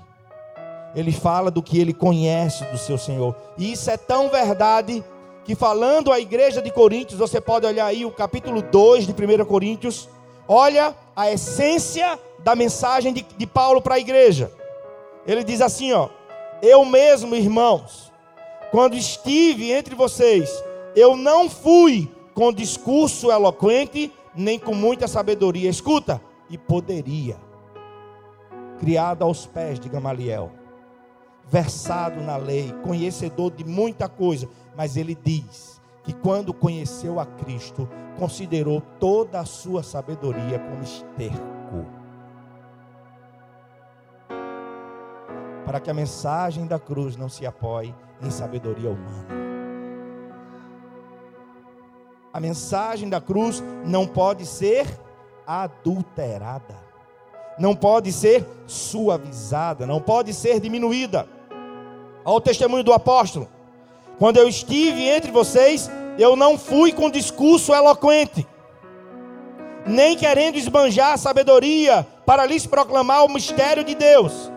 ele 0.93 1.13
fala 1.13 1.49
do 1.49 1.63
que 1.63 1.79
ele 1.79 1.93
conhece 1.93 2.65
do 2.65 2.77
seu 2.77 2.97
Senhor. 2.97 3.33
E 3.57 3.71
isso 3.71 3.89
é 3.89 3.95
tão 3.95 4.27
verdade 4.27 5.01
que 5.45 5.55
falando 5.55 6.11
à 6.11 6.19
igreja 6.19 6.61
de 6.61 6.69
Coríntios, 6.69 7.17
você 7.17 7.39
pode 7.39 7.65
olhar 7.65 7.85
aí 7.85 8.03
o 8.03 8.11
capítulo 8.11 8.61
2 8.61 9.07
de 9.07 9.13
1 9.13 9.45
Coríntios, 9.45 10.09
olha 10.49 10.93
a 11.15 11.31
essência 11.31 12.19
da 12.39 12.57
mensagem 12.57 13.13
de, 13.13 13.25
de 13.37 13.47
Paulo 13.47 13.81
para 13.81 13.95
a 13.95 13.99
igreja. 13.99 14.51
Ele 15.25 15.43
diz 15.43 15.61
assim: 15.61 15.91
ó, 15.93 16.09
eu 16.61 16.85
mesmo, 16.85 17.35
irmãos, 17.35 18.11
quando 18.71 18.95
estive 18.95 19.71
entre 19.71 19.95
vocês, 19.95 20.51
eu 20.95 21.15
não 21.15 21.49
fui 21.49 22.09
com 22.33 22.53
discurso 22.53 23.31
eloquente, 23.31 24.11
nem 24.35 24.57
com 24.59 24.73
muita 24.73 25.07
sabedoria. 25.07 25.69
Escuta, 25.69 26.21
e 26.49 26.57
poderia. 26.57 27.37
Criado 28.79 29.23
aos 29.23 29.45
pés 29.45 29.79
de 29.79 29.87
Gamaliel, 29.87 30.51
versado 31.47 32.19
na 32.21 32.35
lei, 32.35 32.73
conhecedor 32.83 33.51
de 33.51 33.63
muita 33.63 34.09
coisa, 34.09 34.49
mas 34.75 34.97
ele 34.97 35.15
diz 35.15 35.79
que 36.03 36.13
quando 36.13 36.53
conheceu 36.53 37.19
a 37.19 37.25
Cristo, 37.25 37.87
considerou 38.17 38.81
toda 38.99 39.39
a 39.39 39.45
sua 39.45 39.83
sabedoria 39.83 40.59
como 40.59 40.83
esterco. 40.83 42.00
Para 45.71 45.79
que 45.79 45.89
a 45.89 45.93
mensagem 45.93 46.67
da 46.67 46.77
cruz 46.77 47.15
não 47.15 47.29
se 47.29 47.45
apoie 47.45 47.95
em 48.21 48.29
sabedoria 48.29 48.89
humana. 48.89 49.25
A 52.33 52.41
mensagem 52.41 53.07
da 53.07 53.21
cruz 53.21 53.63
não 53.85 54.05
pode 54.05 54.45
ser 54.45 54.85
adulterada, 55.47 56.75
não 57.57 57.73
pode 57.73 58.11
ser 58.11 58.45
suavizada, 58.67 59.87
não 59.87 60.01
pode 60.01 60.33
ser 60.33 60.59
diminuída. 60.59 61.25
Olha 62.25 62.35
o 62.35 62.41
testemunho 62.41 62.83
do 62.83 62.91
apóstolo. 62.91 63.47
Quando 64.19 64.35
eu 64.35 64.49
estive 64.49 65.07
entre 65.07 65.31
vocês, 65.31 65.89
eu 66.19 66.35
não 66.35 66.57
fui 66.57 66.91
com 66.91 67.09
discurso 67.09 67.73
eloquente, 67.73 68.45
nem 69.85 70.17
querendo 70.17 70.57
esbanjar 70.57 71.17
sabedoria 71.17 72.05
para 72.25 72.45
lhes 72.45 72.67
proclamar 72.67 73.23
o 73.23 73.29
mistério 73.31 73.85
de 73.85 73.95
Deus, 73.95 74.51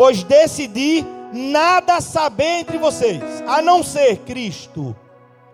pois 0.00 0.22
decidi 0.22 1.04
nada 1.30 2.00
saber 2.00 2.60
entre 2.60 2.78
vocês, 2.78 3.22
a 3.46 3.60
não 3.60 3.82
ser 3.82 4.16
Cristo 4.20 4.96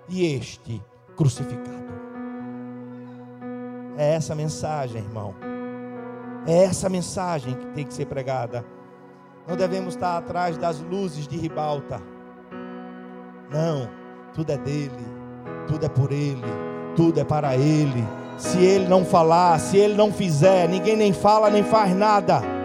e 0.08 0.24
este 0.36 0.80
crucificado. 1.16 1.92
É 3.98 4.14
essa 4.14 4.36
mensagem, 4.36 4.98
irmão. 4.98 5.34
É 6.46 6.62
essa 6.62 6.88
mensagem 6.88 7.54
que 7.54 7.66
tem 7.74 7.84
que 7.84 7.92
ser 7.92 8.06
pregada. 8.06 8.64
Não 9.48 9.56
devemos 9.56 9.94
estar 9.96 10.16
atrás 10.16 10.56
das 10.56 10.78
luzes 10.78 11.26
de 11.26 11.36
ribalta. 11.36 12.00
Não, 13.50 13.90
tudo 14.32 14.52
é 14.52 14.58
dele, 14.58 15.06
tudo 15.66 15.86
é 15.86 15.88
por 15.88 16.12
ele, 16.12 16.46
tudo 16.94 17.18
é 17.18 17.24
para 17.24 17.56
ele. 17.56 18.04
Se 18.38 18.58
ele 18.58 18.86
não 18.86 19.04
falar, 19.04 19.58
se 19.58 19.76
ele 19.76 19.94
não 19.94 20.12
fizer, 20.12 20.68
ninguém 20.68 20.94
nem 20.94 21.12
fala 21.12 21.50
nem 21.50 21.64
faz 21.64 21.92
nada. 21.96 22.55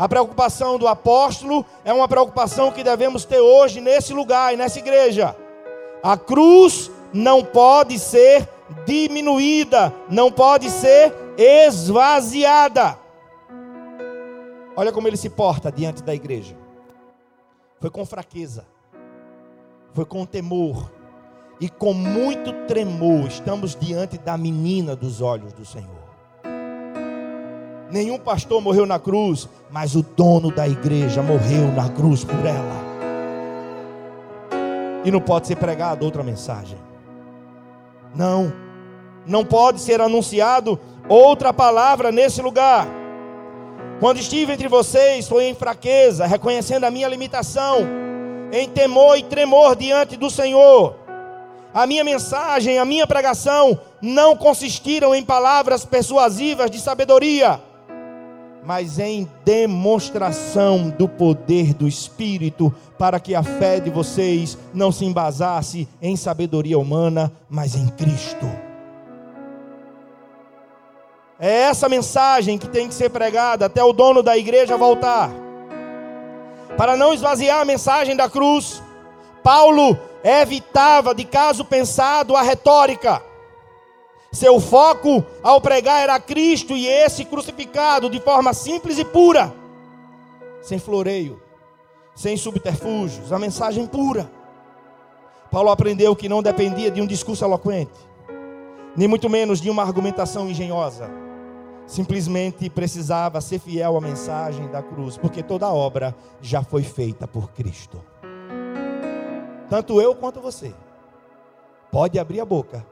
A 0.00 0.08
preocupação 0.08 0.78
do 0.78 0.88
apóstolo 0.88 1.62
é 1.84 1.92
uma 1.92 2.08
preocupação 2.08 2.72
que 2.72 2.82
devemos 2.82 3.26
ter 3.26 3.38
hoje 3.38 3.82
nesse 3.82 4.14
lugar 4.14 4.54
e 4.54 4.56
nessa 4.56 4.78
igreja. 4.78 5.36
A 6.02 6.16
cruz 6.16 6.90
não 7.12 7.44
pode 7.44 7.98
ser 7.98 8.48
diminuída, 8.86 9.92
não 10.08 10.32
pode 10.32 10.70
ser 10.70 11.14
esvaziada. 11.36 12.98
Olha 14.74 14.90
como 14.90 15.06
ele 15.06 15.18
se 15.18 15.28
porta 15.28 15.70
diante 15.70 16.02
da 16.02 16.14
igreja. 16.14 16.56
Foi 17.78 17.90
com 17.90 18.06
fraqueza, 18.06 18.66
foi 19.92 20.06
com 20.06 20.24
temor 20.24 20.90
e 21.60 21.68
com 21.68 21.92
muito 21.92 22.54
tremor. 22.66 23.26
Estamos 23.26 23.76
diante 23.76 24.16
da 24.16 24.38
menina 24.38 24.96
dos 24.96 25.20
olhos 25.20 25.52
do 25.52 25.66
Senhor. 25.66 25.99
Nenhum 27.90 28.18
pastor 28.18 28.60
morreu 28.60 28.86
na 28.86 28.98
cruz, 28.98 29.48
mas 29.70 29.96
o 29.96 30.02
dono 30.02 30.50
da 30.52 30.68
igreja 30.68 31.22
morreu 31.22 31.68
na 31.74 31.88
cruz 31.88 32.22
por 32.24 32.46
ela. 32.46 32.90
E 35.04 35.10
não 35.10 35.20
pode 35.20 35.48
ser 35.48 35.56
pregada 35.56 36.04
outra 36.04 36.22
mensagem. 36.22 36.78
Não, 38.14 38.52
não 39.26 39.44
pode 39.44 39.80
ser 39.80 40.00
anunciado 40.00 40.78
outra 41.08 41.52
palavra 41.52 42.12
nesse 42.12 42.40
lugar. 42.40 42.86
Quando 43.98 44.18
estive 44.18 44.52
entre 44.52 44.68
vocês, 44.68 45.28
foi 45.28 45.46
em 45.46 45.54
fraqueza, 45.54 46.26
reconhecendo 46.26 46.84
a 46.84 46.90
minha 46.90 47.08
limitação, 47.08 47.78
em 48.52 48.68
temor 48.68 49.18
e 49.18 49.22
tremor 49.24 49.74
diante 49.74 50.16
do 50.16 50.30
Senhor. 50.30 50.96
A 51.74 51.86
minha 51.86 52.04
mensagem, 52.04 52.78
a 52.78 52.84
minha 52.84 53.06
pregação 53.06 53.78
não 54.00 54.36
consistiram 54.36 55.14
em 55.14 55.24
palavras 55.24 55.84
persuasivas 55.84 56.70
de 56.70 56.80
sabedoria, 56.80 57.60
mas 58.64 58.98
em 58.98 59.28
demonstração 59.44 60.90
do 60.90 61.08
poder 61.08 61.72
do 61.74 61.88
Espírito, 61.88 62.74
para 62.98 63.18
que 63.18 63.34
a 63.34 63.42
fé 63.42 63.80
de 63.80 63.90
vocês 63.90 64.58
não 64.74 64.92
se 64.92 65.04
embasasse 65.04 65.88
em 66.00 66.16
sabedoria 66.16 66.78
humana, 66.78 67.32
mas 67.48 67.74
em 67.74 67.88
Cristo. 67.88 68.46
É 71.38 71.62
essa 71.62 71.88
mensagem 71.88 72.58
que 72.58 72.68
tem 72.68 72.86
que 72.86 72.94
ser 72.94 73.08
pregada 73.08 73.64
até 73.64 73.82
o 73.82 73.94
dono 73.94 74.22
da 74.22 74.36
igreja 74.36 74.76
voltar. 74.76 75.30
Para 76.76 76.96
não 76.96 77.14
esvaziar 77.14 77.60
a 77.60 77.64
mensagem 77.64 78.14
da 78.14 78.28
cruz, 78.28 78.82
Paulo 79.42 79.98
evitava 80.22 81.14
de 81.14 81.24
caso 81.24 81.64
pensado 81.64 82.36
a 82.36 82.42
retórica. 82.42 83.22
Seu 84.32 84.60
foco 84.60 85.24
ao 85.42 85.60
pregar 85.60 86.02
era 86.02 86.20
Cristo 86.20 86.76
e 86.76 86.86
esse 86.86 87.24
crucificado 87.24 88.08
de 88.08 88.20
forma 88.20 88.54
simples 88.54 88.98
e 88.98 89.04
pura, 89.04 89.52
sem 90.62 90.78
floreio, 90.78 91.42
sem 92.14 92.36
subterfúgios, 92.36 93.32
a 93.32 93.38
mensagem 93.38 93.86
pura. 93.86 94.30
Paulo 95.50 95.70
aprendeu 95.70 96.14
que 96.14 96.28
não 96.28 96.42
dependia 96.42 96.90
de 96.90 97.00
um 97.02 97.06
discurso 97.06 97.44
eloquente, 97.44 97.98
nem 98.96 99.08
muito 99.08 99.28
menos 99.28 99.60
de 99.60 99.68
uma 99.68 99.82
argumentação 99.82 100.48
engenhosa 100.48 101.10
simplesmente 101.90 102.70
precisava 102.70 103.40
ser 103.40 103.58
fiel 103.58 103.96
à 103.96 104.00
mensagem 104.00 104.68
da 104.68 104.80
cruz, 104.80 105.18
porque 105.18 105.42
toda 105.42 105.68
obra 105.68 106.14
já 106.40 106.62
foi 106.62 106.84
feita 106.84 107.26
por 107.26 107.50
Cristo. 107.50 108.00
Tanto 109.68 110.00
eu 110.00 110.14
quanto 110.14 110.40
você. 110.40 110.72
Pode 111.90 112.16
abrir 112.16 112.40
a 112.40 112.44
boca. 112.44 112.86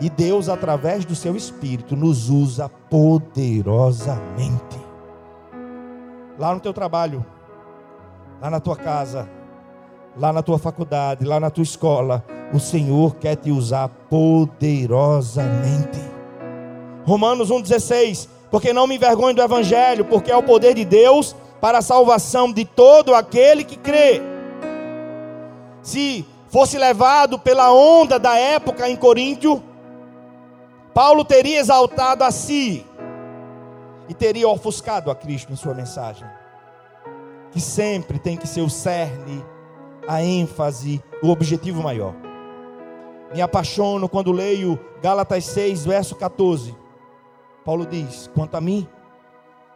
E 0.00 0.10
Deus, 0.10 0.48
através 0.48 1.04
do 1.04 1.14
seu 1.14 1.36
Espírito, 1.36 1.94
nos 1.94 2.28
usa 2.28 2.68
poderosamente. 2.90 4.82
Lá 6.38 6.52
no 6.52 6.58
teu 6.60 6.72
trabalho, 6.72 7.24
lá 8.40 8.50
na 8.50 8.58
tua 8.58 8.74
casa, 8.76 9.28
lá 10.16 10.32
na 10.32 10.42
tua 10.42 10.58
faculdade, 10.58 11.24
lá 11.24 11.38
na 11.38 11.50
tua 11.50 11.62
escola, 11.62 12.24
o 12.52 12.58
Senhor 12.58 13.14
quer 13.16 13.36
te 13.36 13.52
usar 13.52 13.88
poderosamente. 13.88 16.00
Romanos 17.04 17.50
1,16: 17.50 18.28
Porque 18.50 18.72
não 18.72 18.88
me 18.88 18.96
envergonho 18.96 19.34
do 19.34 19.42
Evangelho, 19.42 20.04
porque 20.04 20.32
é 20.32 20.36
o 20.36 20.42
poder 20.42 20.74
de 20.74 20.84
Deus 20.84 21.36
para 21.60 21.78
a 21.78 21.82
salvação 21.82 22.52
de 22.52 22.64
todo 22.64 23.14
aquele 23.14 23.62
que 23.64 23.76
crê. 23.76 24.20
Se 25.82 26.26
fosse 26.48 26.78
levado 26.78 27.38
pela 27.38 27.72
onda 27.72 28.18
da 28.18 28.36
época 28.36 28.88
em 28.88 28.96
Coríntio, 28.96 29.62
Paulo 30.94 31.24
teria 31.24 31.58
exaltado 31.58 32.24
a 32.24 32.30
si 32.30 32.86
e 34.08 34.14
teria 34.14 34.48
ofuscado 34.48 35.10
a 35.10 35.14
Cristo 35.14 35.52
em 35.52 35.56
sua 35.56 35.74
mensagem. 35.74 36.26
Que 37.50 37.60
sempre 37.60 38.18
tem 38.18 38.36
que 38.36 38.46
ser 38.46 38.60
o 38.62 38.70
cerne, 38.70 39.44
a 40.08 40.22
ênfase, 40.22 41.02
o 41.22 41.28
objetivo 41.28 41.82
maior. 41.82 42.14
Me 43.34 43.42
apaixono 43.42 44.08
quando 44.08 44.32
leio 44.32 44.78
Gálatas 45.02 45.44
6, 45.46 45.84
verso 45.84 46.14
14 46.14 46.84
Paulo 47.64 47.86
diz: 47.86 48.30
quanto 48.34 48.56
a 48.56 48.60
mim, 48.60 48.86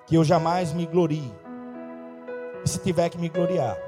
que 0.07 0.14
eu 0.14 0.22
jamais 0.22 0.72
me 0.72 0.85
glorie. 0.85 1.33
E 2.64 2.68
se 2.68 2.78
tiver 2.81 3.09
que 3.09 3.16
me 3.16 3.28
gloriar, 3.28 3.78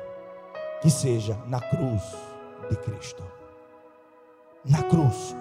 que 0.80 0.90
seja 0.90 1.36
na 1.46 1.60
cruz 1.60 2.02
de 2.70 2.76
Cristo. 2.76 3.22
Na 4.64 4.82
cruz. 4.84 5.36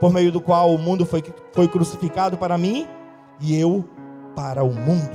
Por 0.00 0.12
meio 0.12 0.30
do 0.30 0.40
qual 0.40 0.74
o 0.74 0.78
mundo 0.78 1.04
foi, 1.04 1.22
foi 1.52 1.68
crucificado 1.68 2.36
para 2.36 2.56
mim 2.56 2.86
e 3.40 3.58
eu 3.58 3.84
para 4.34 4.62
o 4.62 4.72
mundo. 4.72 5.10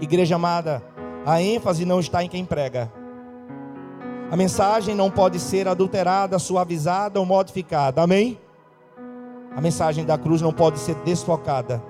Igreja 0.00 0.34
amada, 0.34 0.82
a 1.24 1.40
ênfase 1.40 1.84
não 1.84 2.00
está 2.00 2.22
em 2.22 2.28
quem 2.28 2.44
prega. 2.44 2.92
A 4.30 4.36
mensagem 4.36 4.94
não 4.94 5.10
pode 5.10 5.38
ser 5.38 5.68
adulterada, 5.68 6.38
suavizada 6.38 7.20
ou 7.20 7.26
modificada. 7.26 8.02
Amém? 8.02 8.38
A 9.54 9.60
mensagem 9.60 10.04
da 10.04 10.18
cruz 10.18 10.42
não 10.42 10.52
pode 10.52 10.78
ser 10.78 10.96
desfocada. 10.96 11.82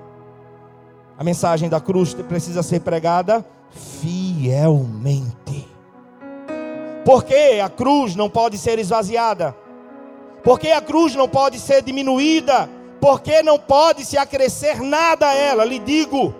A 1.17 1.23
mensagem 1.23 1.67
da 1.67 1.81
cruz 1.81 2.13
precisa 2.13 2.61
ser 2.61 2.81
pregada 2.81 3.43
fielmente. 3.71 5.67
Porque 7.03 7.59
a 7.63 7.69
cruz 7.69 8.15
não 8.15 8.29
pode 8.29 8.57
ser 8.57 8.77
esvaziada? 8.77 9.55
Porque 10.47 10.71
a 10.71 10.79
cruz 10.79 11.13
não 11.13 11.27
pode 11.27 11.59
ser 11.59 11.81
diminuída 11.81 12.69
porque 13.01 13.43
não 13.43 13.59
pode 13.59 14.05
se 14.05 14.17
acrescer 14.17 14.79
nada 14.79 15.27
a 15.27 15.33
ela, 15.33 15.65
lhe 15.65 15.77
digo. 15.77 16.33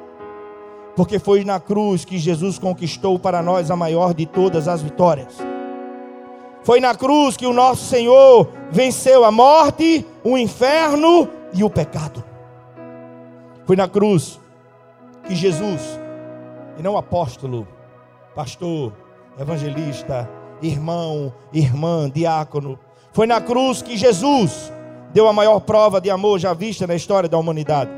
Porque 0.96 1.20
foi 1.20 1.44
na 1.44 1.60
cruz 1.60 2.06
que 2.06 2.18
Jesus 2.18 2.58
conquistou 2.58 3.20
para 3.20 3.42
nós 3.42 3.70
a 3.70 3.76
maior 3.76 4.14
de 4.14 4.26
todas 4.26 4.66
as 4.70 4.82
vitórias. 4.82 5.36
Foi 6.64 6.80
na 6.80 6.96
cruz 6.96 7.36
que 7.36 7.46
o 7.46 7.52
nosso 7.52 7.84
Senhor 7.84 8.48
venceu 8.72 9.26
a 9.26 9.30
morte, 9.30 10.06
o 10.24 10.38
inferno 10.38 11.28
e 11.54 11.62
o 11.62 11.70
pecado. 11.70 12.24
Foi 13.66 13.76
na 13.76 13.90
cruz 13.90 14.40
que 15.26 15.36
Jesus, 15.36 15.82
e 16.78 16.82
não 16.82 16.96
apóstolo, 16.96 17.68
pastor, 18.34 18.94
evangelista, 19.38 20.30
irmão, 20.62 21.34
irmã, 21.52 22.10
diácono, 22.10 22.80
foi 23.18 23.26
na 23.26 23.42
cruz 23.42 23.82
que 23.82 23.98
Jesus 23.98 24.72
deu 25.12 25.28
a 25.28 25.34
maior 25.34 25.62
prova 25.62 26.00
de 26.00 26.08
amor 26.08 26.38
já 26.38 26.54
vista 26.54 26.86
na 26.86 26.94
história 26.94 27.28
da 27.28 27.36
humanidade. 27.36 27.90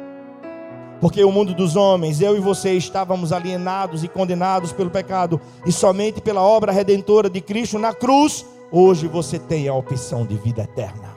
Porque 1.02 1.22
o 1.26 1.30
mundo 1.30 1.54
dos 1.54 1.76
homens, 1.76 2.22
eu 2.22 2.38
e 2.38 2.40
você, 2.40 2.72
estávamos 2.76 3.34
alienados 3.34 4.02
e 4.02 4.08
condenados 4.08 4.72
pelo 4.72 4.90
pecado, 4.90 5.42
e 5.66 5.74
somente 5.74 6.22
pela 6.22 6.42
obra 6.42 6.72
redentora 6.72 7.30
de 7.30 7.42
Cristo 7.42 7.78
na 7.78 7.94
cruz, 7.94 8.46
hoje 8.72 9.10
você 9.10 9.38
tem 9.38 9.68
a 9.68 9.74
opção 9.74 10.26
de 10.26 10.38
vida 10.38 10.62
eterna. 10.62 11.14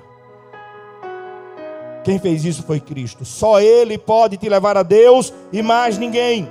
Quem 2.03 2.19
fez 2.19 2.45
isso 2.45 2.65
foi 2.65 2.81
Cristo. 2.81 3.25
Só 3.25 3.61
Ele 3.61 3.97
pode 3.97 4.37
te 4.37 4.49
levar 4.49 4.77
a 4.77 4.83
Deus 4.83 5.33
e 5.53 5.63
mais 5.63 5.97
ninguém. 5.97 6.49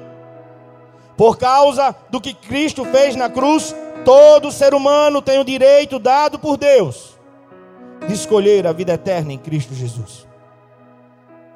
Por 1.17 1.37
causa 1.37 1.93
do 2.09 2.21
que 2.21 2.33
Cristo 2.33 2.85
fez 2.85 3.13
na 3.17 3.29
cruz, 3.29 3.75
todo 4.05 4.53
ser 4.53 4.73
humano 4.73 5.21
tem 5.21 5.37
o 5.37 5.43
direito 5.43 5.99
dado 5.99 6.39
por 6.39 6.55
Deus 6.55 7.19
de 8.07 8.13
escolher 8.13 8.65
a 8.67 8.73
vida 8.73 8.93
eterna 8.93 9.33
em 9.33 9.37
Cristo 9.37 9.73
Jesus. 9.73 10.27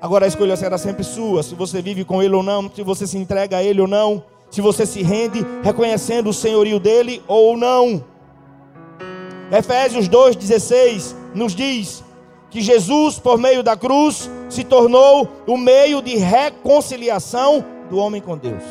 Agora 0.02 0.26
a 0.26 0.28
escolha 0.28 0.56
será 0.56 0.78
sempre 0.78 1.04
sua, 1.04 1.42
se 1.42 1.56
você 1.56 1.82
vive 1.82 2.06
com 2.06 2.22
Ele 2.22 2.36
ou 2.36 2.44
não, 2.44 2.70
se 2.72 2.84
você 2.84 3.08
se 3.08 3.18
entrega 3.18 3.58
a 3.58 3.64
Ele 3.64 3.82
ou 3.82 3.88
não, 3.88 4.24
se 4.52 4.62
você 4.62 4.86
se 4.86 5.02
rende 5.02 5.46
reconhecendo 5.64 6.30
o 6.30 6.34
senhorio 6.34 6.80
dele 6.80 7.24
ou 7.28 7.58
não. 7.58 8.04
Efésios 9.52 10.08
2,16 10.08 11.16
nos 11.34 11.56
diz 11.56 12.04
que 12.50 12.62
Jesus, 12.62 13.20
por 13.20 13.38
meio 13.38 13.64
da 13.64 13.76
cruz, 13.76 14.30
se 14.50 14.64
tornou 14.64 15.28
o 15.48 15.58
meio 15.58 16.02
de 16.02 16.16
reconciliação 16.16 17.66
do 17.90 17.98
homem 17.98 18.22
com 18.22 18.38
Deus. 18.38 18.64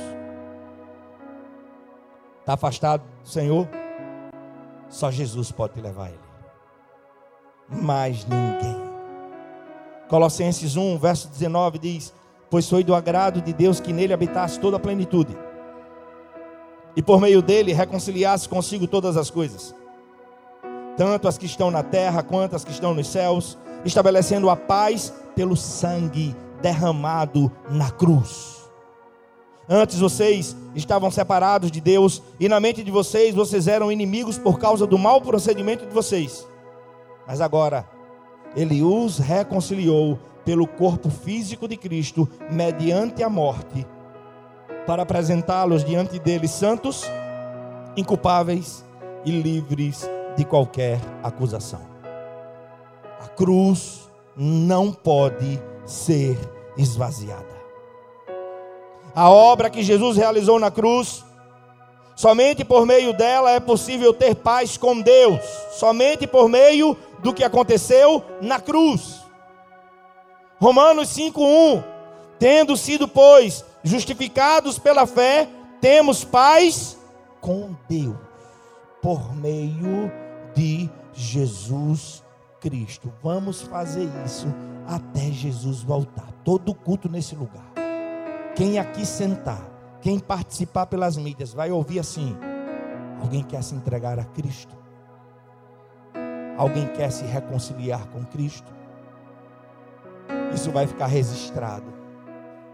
Está 2.41 2.55
afastado 2.55 3.03
do 3.23 3.29
Senhor? 3.29 3.69
Só 4.89 5.11
Jesus 5.11 5.51
pode 5.51 5.75
te 5.75 5.81
levar 5.81 6.05
a 6.05 6.09
Ele 6.11 6.24
mais 7.69 8.27
ninguém. 8.27 8.77
Colossenses 10.09 10.77
1, 10.77 10.99
verso 10.99 11.29
19 11.29 11.79
diz: 11.79 12.13
Pois 12.51 12.69
foi 12.69 12.85
do 12.85 12.95
agrado 12.95 13.41
de 13.41 13.53
Deus 13.53 13.81
que 13.81 13.93
nele 13.93 14.13
habitasse 14.13 14.61
toda 14.61 14.77
a 14.77 14.81
plenitude, 14.81 15.37
e 16.97 17.03
por 17.03 17.21
meio 17.21 17.43
dele 17.43 17.73
reconciliasse 17.73 18.49
consigo 18.49 18.87
todas 18.87 19.17
as 19.17 19.31
coisas, 19.31 19.75
tanto 20.97 21.27
as 21.27 21.39
que 21.39 21.47
estão 21.47 21.71
na 21.71 21.83
terra 21.83 22.23
quanto 22.23 22.55
as 22.55 22.65
que 22.65 22.71
estão 22.71 22.95
nos 22.95 23.09
céus, 23.09 23.59
estabelecendo 23.85 24.49
a 24.51 24.57
paz 24.57 25.13
pelo 25.35 25.57
sangue 25.57 26.35
derramado 26.63 27.51
na 27.69 27.91
cruz. 27.91 28.63
Antes 29.69 29.99
vocês 29.99 30.55
estavam 30.75 31.11
separados 31.11 31.71
de 31.71 31.81
Deus, 31.81 32.23
e 32.39 32.49
na 32.49 32.61
mente 32.61 32.85
de 32.85 32.91
vocês 32.91 33.35
vocês 33.35 33.67
eram 33.67 33.91
inimigos 33.91 34.39
por 34.39 34.59
causa 34.59 34.87
do 34.87 34.99
mau 34.99 35.21
procedimento 35.23 35.87
de 35.87 35.93
vocês. 35.93 36.47
Mas 37.27 37.41
agora, 37.41 37.89
ele 38.55 38.83
os 38.83 39.19
reconciliou 39.19 40.19
pelo 40.45 40.67
corpo 40.67 41.09
físico 41.09 41.67
de 41.67 41.77
Cristo, 41.77 42.29
mediante 42.51 43.23
a 43.23 43.31
morte, 43.31 43.87
para 44.87 45.03
apresentá-los 45.03 45.85
diante 45.85 46.19
dele 46.19 46.47
santos, 46.47 47.05
inculpáveis 47.97 48.85
e 49.25 49.31
livres 49.31 50.09
de 50.37 50.45
qualquer 50.45 51.01
acusação. 51.23 51.81
A 53.21 53.29
cruz 53.29 54.11
não 54.37 54.93
pode 54.93 55.63
ser 55.87 56.39
esvaziada. 56.77 57.55
A 59.15 59.31
obra 59.31 59.71
que 59.71 59.83
Jesus 59.83 60.17
realizou 60.17 60.59
na 60.59 60.71
cruz 60.71 61.25
Somente 62.17 62.65
por 62.65 62.87
meio 62.87 63.13
dela 63.13 63.51
é 63.51 63.59
possível 63.59 64.13
ter 64.13 64.37
paz 64.37 64.77
com 64.77 65.01
Deus. 65.01 65.41
Somente 65.73 66.27
por 66.27 66.49
meio 66.49 66.97
do 67.25 67.35
que 67.35 67.43
aconteceu 67.43 68.25
na 68.41 68.61
cruz. 68.61 69.25
Romanos 70.61 71.09
5:1 71.09 71.83
Tendo 72.39 72.77
sido, 72.77 73.09
pois, 73.09 73.65
justificados 73.83 74.79
pela 74.79 75.07
fé, 75.07 75.49
temos 75.81 76.25
paz 76.25 76.97
com 77.41 77.75
Deus 77.89 78.17
por 79.03 79.35
meio 79.35 80.13
de 80.55 80.89
Jesus 81.13 82.23
Cristo. 82.61 83.13
Vamos 83.23 83.63
fazer 83.63 84.09
isso 84.25 84.47
até 84.87 85.33
Jesus 85.33 85.83
voltar. 85.83 86.29
Todo 86.45 86.75
culto 86.75 87.09
nesse 87.09 87.35
lugar. 87.35 87.73
Quem 88.55 88.79
aqui 88.79 89.05
sentar 89.05 89.75
quem 90.05 90.19
participar 90.19 90.85
pelas 90.85 91.17
mídias 91.17 91.55
vai 91.55 91.71
ouvir 91.71 91.99
assim: 91.99 92.37
alguém 93.23 93.43
quer 93.43 93.65
se 93.65 93.75
entregar 93.75 94.19
a 94.19 94.25
Cristo? 94.25 94.84
Alguém 96.57 96.87
quer 96.89 97.11
se 97.11 97.25
reconciliar 97.25 98.07
com 98.09 98.25
Cristo? 98.25 98.73
Isso 100.55 100.71
vai 100.71 100.87
ficar 100.87 101.07
registrado. 101.07 101.93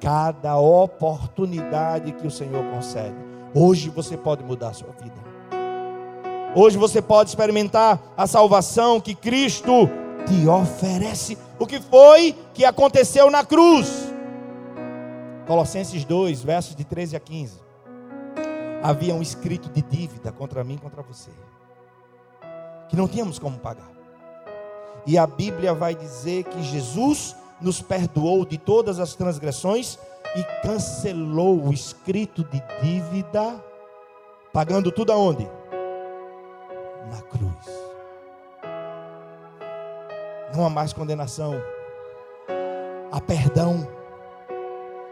Cada 0.00 0.58
oportunidade 0.58 2.12
que 2.12 2.26
o 2.26 2.30
Senhor 2.30 2.64
concede. 2.70 3.16
Hoje 3.54 3.88
você 3.90 4.16
pode 4.16 4.44
mudar 4.44 4.68
a 4.68 4.74
sua 4.74 4.92
vida. 5.02 5.30
Hoje 6.54 6.76
você 6.76 7.00
pode 7.00 7.30
experimentar 7.30 8.00
a 8.16 8.26
salvação 8.26 9.00
que 9.00 9.14
Cristo 9.14 9.88
te 10.26 10.48
oferece. 10.48 11.38
O 11.58 11.66
que 11.66 11.80
foi 11.80 12.36
que 12.52 12.64
aconteceu 12.64 13.30
na 13.30 13.44
cruz? 13.44 14.12
Colossenses 15.46 16.04
2, 16.04 16.42
versos 16.42 16.76
de 16.76 16.84
13 16.84 17.16
a 17.16 17.20
15. 17.20 17.58
Havia 18.82 19.14
um 19.14 19.22
escrito 19.22 19.68
de 19.68 19.82
dívida 19.82 20.32
contra 20.32 20.64
mim 20.64 20.74
e 20.74 20.78
contra 20.78 21.02
você, 21.02 21.30
que 22.90 22.96
não 22.96 23.06
tínhamos 23.08 23.38
como 23.38 23.56
pagar. 23.58 23.88
E 25.06 25.16
a 25.16 25.26
Bíblia 25.26 25.72
vai 25.72 25.94
dizer 25.94 26.44
que 26.44 26.62
Jesus 26.62 27.36
nos 27.60 27.80
perdoou 27.80 28.44
de 28.44 28.58
todas 28.58 28.98
as 28.98 29.14
transgressões 29.14 29.98
e 30.36 30.44
cancelou 30.62 31.66
o 31.66 31.72
escrito 31.72 32.44
de 32.44 32.60
dívida, 32.82 33.64
pagando 34.52 34.90
tudo 34.90 35.12
aonde? 35.12 35.48
Na 37.10 37.22
cruz. 37.22 37.80
Não 40.54 40.66
há 40.66 40.70
mais 40.70 40.92
condenação, 40.92 41.54
há 43.12 43.20
perdão 43.20 43.86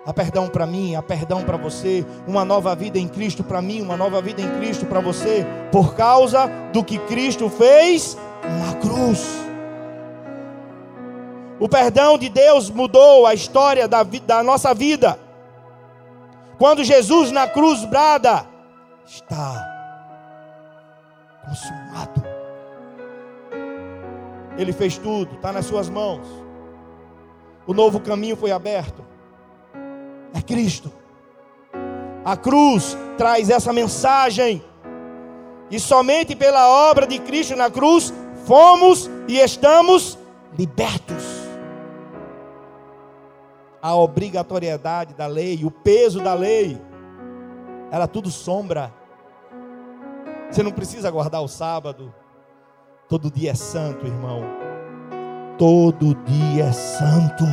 há 0.09 0.15
perdão 0.15 0.49
para 0.49 0.65
mim, 0.67 0.95
há 0.95 1.03
perdão 1.03 1.45
para 1.45 1.59
você, 1.59 2.03
uma 2.27 2.43
nova 2.43 2.75
vida 2.75 2.99
em 2.99 3.07
Cristo 3.07 3.45
para 3.45 3.61
mim, 3.61 3.83
uma 3.83 3.95
nova 3.95 4.23
vida 4.23 4.41
em 4.41 4.49
Cristo 4.59 4.87
para 4.87 5.01
você, 5.01 5.45
por 5.71 5.95
causa 5.95 6.47
do 6.73 6.83
que 6.83 6.99
Cristo 7.01 7.51
fez 7.51 8.17
na 8.43 8.73
cruz. 8.81 9.23
O 11.61 11.69
perdão 11.69 12.17
de 12.17 12.31
Deus 12.31 12.71
mudou 12.71 13.27
a 13.27 13.35
história 13.35 13.87
da, 13.87 14.03
vida, 14.03 14.25
da 14.25 14.43
nossa 14.43 14.73
vida. 14.73 15.19
Quando 16.57 16.83
Jesus 16.83 17.31
na 17.31 17.47
cruz 17.47 17.85
brada, 17.85 18.47
está 19.05 19.63
consumado. 21.47 22.25
Ele 24.57 24.73
fez 24.73 24.97
tudo, 24.97 25.35
está 25.35 25.53
nas 25.53 25.67
suas 25.67 25.91
mãos. 25.91 26.27
O 27.67 27.75
novo 27.75 28.01
caminho 28.01 28.37
foi 28.37 28.51
aberto 28.51 29.07
é 30.35 30.41
Cristo. 30.41 30.93
A 32.25 32.37
cruz 32.37 32.97
traz 33.17 33.51
essa 33.51 33.73
mensagem. 33.73 34.63
E 35.71 35.79
somente 35.79 36.35
pela 36.35 36.91
obra 36.91 37.07
de 37.07 37.19
Cristo 37.19 37.57
na 37.57 37.71
cruz 37.71 38.13
fomos 38.47 39.11
e 39.27 39.39
estamos 39.39 40.19
libertos. 40.59 41.25
A 43.81 43.95
obrigatoriedade 43.95 45.15
da 45.15 45.27
lei, 45.27 45.65
o 45.65 45.71
peso 45.71 46.21
da 46.21 46.35
lei, 46.35 46.81
era 47.91 48.07
tudo 48.07 48.31
sombra. 48.31 48.93
Você 50.51 50.63
não 50.63 50.73
precisa 50.73 51.11
guardar 51.11 51.43
o 51.43 51.49
sábado. 51.49 52.13
Todo 53.09 53.31
dia 53.31 53.53
é 53.53 53.55
santo, 53.55 54.07
irmão. 54.07 54.43
Todo 55.57 56.15
dia 56.25 56.65
é 56.65 56.73
santo. 56.73 57.45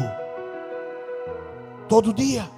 Todo 1.88 2.14
dia 2.14 2.50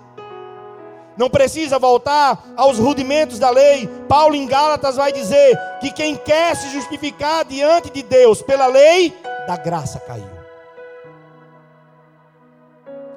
não 1.18 1.30
precisa 1.30 1.80
voltar 1.80 2.54
aos 2.56 2.78
rudimentos 2.78 3.40
da 3.40 3.50
lei. 3.50 3.88
Paulo 4.08 4.36
em 4.36 4.46
Gálatas 4.46 4.96
vai 4.96 5.12
dizer 5.12 5.58
que 5.82 5.92
quem 5.92 6.16
quer 6.16 6.56
se 6.56 6.70
justificar 6.70 7.44
diante 7.44 7.90
de 7.90 8.04
Deus 8.04 8.42
pela 8.42 8.68
lei, 8.68 9.18
da 9.48 9.58
graça 9.58 10.00
caiu. 10.00 10.38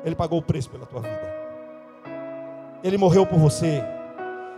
Ele 0.02 0.14
pagou 0.14 0.38
o 0.38 0.42
preço 0.42 0.70
pela 0.70 0.86
tua 0.86 1.02
vida. 1.02 1.30
Ele 2.82 2.96
morreu 2.96 3.26
por 3.26 3.38
você. 3.38 3.84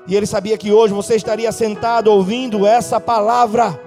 E 0.07 0.15
ele 0.15 0.27
sabia 0.27 0.57
que 0.57 0.73
hoje 0.73 0.95
você 0.95 1.17
estaria 1.17 1.51
sentado 1.51 2.13
ouvindo 2.13 2.65
essa 2.65 3.01
palavra. 3.01 3.81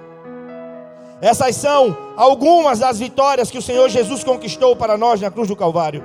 Essas 1.20 1.56
são 1.56 1.96
algumas 2.14 2.78
das 2.78 2.98
vitórias 2.98 3.50
que 3.50 3.56
o 3.56 3.62
Senhor 3.62 3.88
Jesus 3.88 4.22
conquistou 4.22 4.76
para 4.76 4.98
nós 4.98 5.20
na 5.20 5.30
cruz 5.30 5.48
do 5.48 5.56
Calvário. 5.56 6.04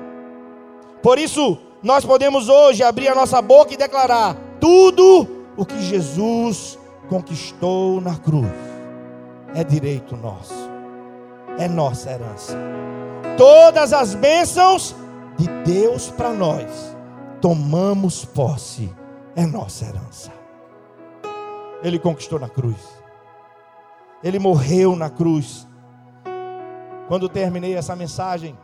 Por 1.04 1.18
isso, 1.18 1.58
nós 1.84 2.06
podemos 2.06 2.48
hoje 2.48 2.84
abrir 2.84 3.08
a 3.08 3.16
nossa 3.16 3.42
boca 3.42 3.74
e 3.74 3.78
declarar: 3.78 4.36
tudo 4.60 5.28
o 5.58 5.66
que 5.66 5.82
Jesus 5.82 6.78
conquistou 7.10 8.00
na 8.00 8.16
cruz 8.18 8.52
é 9.56 9.64
direito 9.64 10.16
nosso, 10.16 10.70
é 11.58 11.68
nossa 11.68 12.12
herança. 12.12 12.58
Todas 13.38 13.94
as 13.94 14.14
bênçãos 14.14 14.96
de 15.38 15.48
Deus 15.66 16.10
para 16.10 16.32
nós, 16.32 16.96
tomamos 17.42 18.24
posse, 18.24 18.94
é 19.36 19.46
nossa 19.46 19.86
herança. 19.86 20.32
Ele 21.84 21.98
conquistou 21.98 22.40
na 22.40 22.48
cruz, 22.48 22.78
ele 24.24 24.38
morreu 24.38 24.96
na 24.96 25.10
cruz. 25.10 25.68
Quando 27.08 27.28
terminei 27.28 27.76
essa 27.76 27.96
mensagem, 27.96 28.56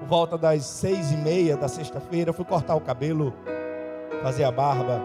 por 0.00 0.08
volta 0.08 0.38
das 0.38 0.64
seis 0.64 1.12
e 1.12 1.16
meia 1.16 1.56
da 1.56 1.68
sexta-feira, 1.68 2.32
fui 2.32 2.44
cortar 2.44 2.74
o 2.74 2.80
cabelo, 2.80 3.34
fazer 4.22 4.44
a 4.44 4.50
barba. 4.50 5.00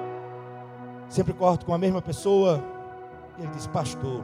Sempre 1.09 1.33
corto 1.33 1.65
com 1.65 1.73
a 1.73 1.77
mesma 1.77 2.01
pessoa. 2.01 2.63
E 3.37 3.43
ele 3.43 3.51
disse, 3.51 3.67
pastor, 3.69 4.23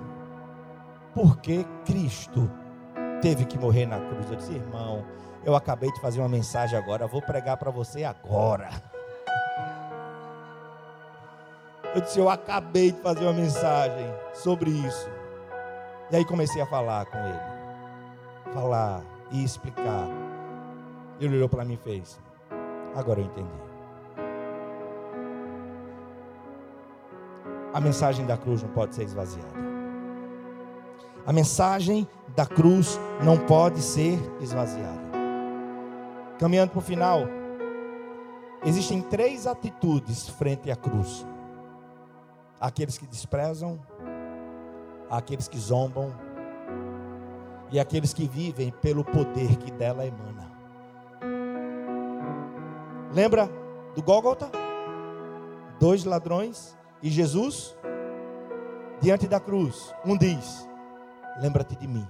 por 1.13 1.37
que 1.37 1.65
Cristo 1.85 2.49
teve 3.21 3.43
que 3.45 3.59
morrer 3.59 3.85
na 3.85 3.99
cruz? 3.99 4.31
Eu 4.31 4.37
disse, 4.37 4.53
irmão, 4.53 5.03
eu 5.43 5.55
acabei 5.55 5.91
de 5.91 5.99
fazer 5.99 6.21
uma 6.21 6.29
mensagem 6.29 6.79
agora, 6.79 7.05
vou 7.05 7.21
pregar 7.21 7.57
para 7.57 7.69
você 7.69 8.05
agora. 8.05 8.69
Eu 11.93 11.99
disse, 11.99 12.17
eu 12.17 12.29
acabei 12.29 12.93
de 12.93 13.01
fazer 13.01 13.25
uma 13.25 13.33
mensagem 13.33 14.07
sobre 14.33 14.69
isso. 14.69 15.09
E 16.09 16.15
aí 16.15 16.23
comecei 16.23 16.61
a 16.61 16.65
falar 16.65 17.05
com 17.07 17.17
ele. 17.17 18.53
Falar 18.53 19.01
e 19.31 19.43
explicar. 19.43 20.20
Ele 21.21 21.35
olhou 21.35 21.47
para 21.47 21.63
mim 21.63 21.75
e 21.75 21.77
fez. 21.77 22.19
Agora 22.95 23.19
eu 23.19 23.25
entendi. 23.25 23.47
A 27.71 27.79
mensagem 27.79 28.25
da 28.25 28.35
cruz 28.35 28.63
não 28.63 28.69
pode 28.69 28.95
ser 28.95 29.03
esvaziada. 29.03 29.61
A 31.25 31.31
mensagem 31.31 32.07
da 32.35 32.45
cruz 32.47 32.99
não 33.23 33.37
pode 33.37 33.81
ser 33.81 34.19
esvaziada. 34.41 34.99
Caminhando 36.39 36.71
para 36.71 36.79
o 36.79 36.81
final, 36.81 37.21
existem 38.65 38.99
três 39.01 39.45
atitudes 39.45 40.27
frente 40.27 40.71
à 40.71 40.75
cruz: 40.75 41.25
aqueles 42.59 42.97
que 42.97 43.05
desprezam, 43.05 43.79
aqueles 45.07 45.47
que 45.47 45.59
zombam 45.59 46.11
e 47.71 47.79
aqueles 47.79 48.11
que 48.11 48.27
vivem 48.27 48.71
pelo 48.81 49.05
poder 49.05 49.55
que 49.57 49.71
dela 49.71 50.05
emana. 50.05 50.50
Lembra 53.13 53.49
do 53.93 54.01
Gólgota? 54.01 54.49
Dois 55.79 56.05
ladrões 56.05 56.77
e 57.01 57.09
Jesus 57.09 57.75
diante 59.01 59.27
da 59.27 59.39
cruz. 59.39 59.93
Um 60.05 60.17
diz: 60.17 60.67
Lembra-te 61.41 61.75
de 61.75 61.87
mim 61.87 62.07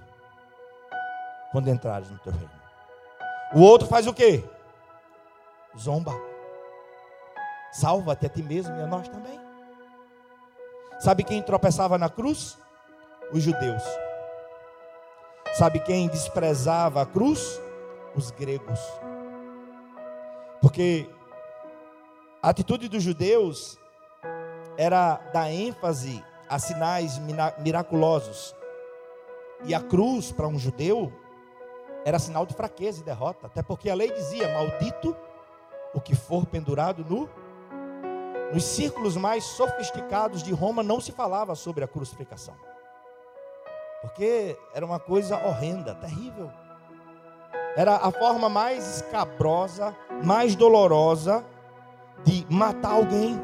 quando 1.50 1.68
entrares 1.68 2.10
no 2.10 2.18
teu 2.18 2.32
reino. 2.32 2.50
O 3.54 3.60
outro 3.60 3.88
faz 3.88 4.06
o 4.06 4.14
quê? 4.14 4.44
Zomba. 5.78 6.12
Salva-te 7.72 8.26
a 8.26 8.28
ti 8.28 8.42
mesmo 8.42 8.74
e 8.76 8.82
a 8.82 8.86
nós 8.86 9.08
também. 9.08 9.40
Sabe 11.00 11.24
quem 11.24 11.42
tropeçava 11.42 11.98
na 11.98 12.08
cruz? 12.08 12.58
Os 13.32 13.42
judeus. 13.42 13.82
Sabe 15.54 15.80
quem 15.80 16.08
desprezava 16.08 17.02
a 17.02 17.06
cruz? 17.06 17.60
Os 18.14 18.30
gregos. 18.30 18.78
Porque 20.62 21.10
a 22.40 22.50
atitude 22.50 22.88
dos 22.88 23.02
judeus 23.02 23.78
era 24.78 25.16
dar 25.32 25.50
ênfase 25.50 26.24
a 26.48 26.58
sinais 26.58 27.20
miraculosos. 27.58 28.54
E 29.64 29.74
a 29.74 29.80
cruz, 29.80 30.30
para 30.30 30.46
um 30.46 30.58
judeu, 30.58 31.12
era 32.04 32.18
sinal 32.18 32.46
de 32.46 32.54
fraqueza 32.54 33.00
e 33.00 33.04
derrota. 33.04 33.48
Até 33.48 33.62
porque 33.62 33.90
a 33.90 33.94
lei 33.94 34.12
dizia: 34.12 34.54
Maldito 34.54 35.16
o 35.92 36.00
que 36.00 36.14
for 36.14 36.46
pendurado 36.46 37.04
no. 37.04 37.28
Nos 38.52 38.64
círculos 38.64 39.16
mais 39.16 39.44
sofisticados 39.44 40.42
de 40.42 40.52
Roma 40.52 40.82
não 40.82 41.00
se 41.00 41.10
falava 41.10 41.54
sobre 41.54 41.82
a 41.82 41.88
crucificação. 41.88 42.54
Porque 44.02 44.58
era 44.74 44.84
uma 44.84 45.00
coisa 45.00 45.36
horrenda, 45.44 45.94
terrível. 45.94 46.50
Era 47.76 47.96
a 47.96 48.10
forma 48.10 48.48
mais 48.48 48.96
escabrosa, 48.96 49.96
mais 50.24 50.54
dolorosa 50.54 51.44
de 52.24 52.46
matar 52.48 52.92
alguém. 52.92 53.40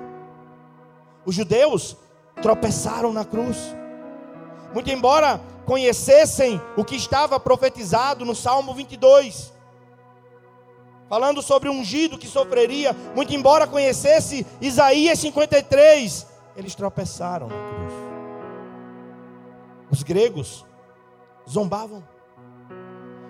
Os 1.25 1.35
judeus 1.35 1.97
tropeçaram 2.41 3.13
na 3.13 3.25
cruz. 3.25 3.75
Muito 4.73 4.91
embora 4.91 5.41
conhecessem 5.65 6.61
o 6.77 6.85
que 6.85 6.97
estava 6.97 7.39
profetizado 7.39 8.25
no 8.25 8.35
Salmo 8.35 8.75
22, 8.75 9.53
falando 11.09 11.43
sobre 11.43 11.69
um 11.69 11.81
ungido 11.81 12.19
que 12.19 12.27
sofreria, 12.27 12.95
muito 13.15 13.35
embora 13.35 13.67
conhecesse 13.67 14.47
Isaías 14.61 15.19
53, 15.19 16.27
eles 16.57 16.75
tropeçaram 16.75 17.49
na 17.49 17.55
cruz. 17.55 17.93
Os 19.91 20.03
gregos 20.03 20.65
zombavam. 21.49 22.03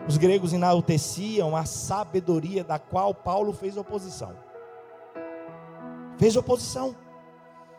Os 0.08 0.16
gregos 0.16 0.54
enalteciam 0.54 1.54
a 1.54 1.66
sabedoria 1.66 2.64
da 2.64 2.78
qual 2.78 3.12
Paulo 3.12 3.52
fez 3.52 3.76
oposição. 3.76 4.34
Fez 6.16 6.34
oposição. 6.34 6.96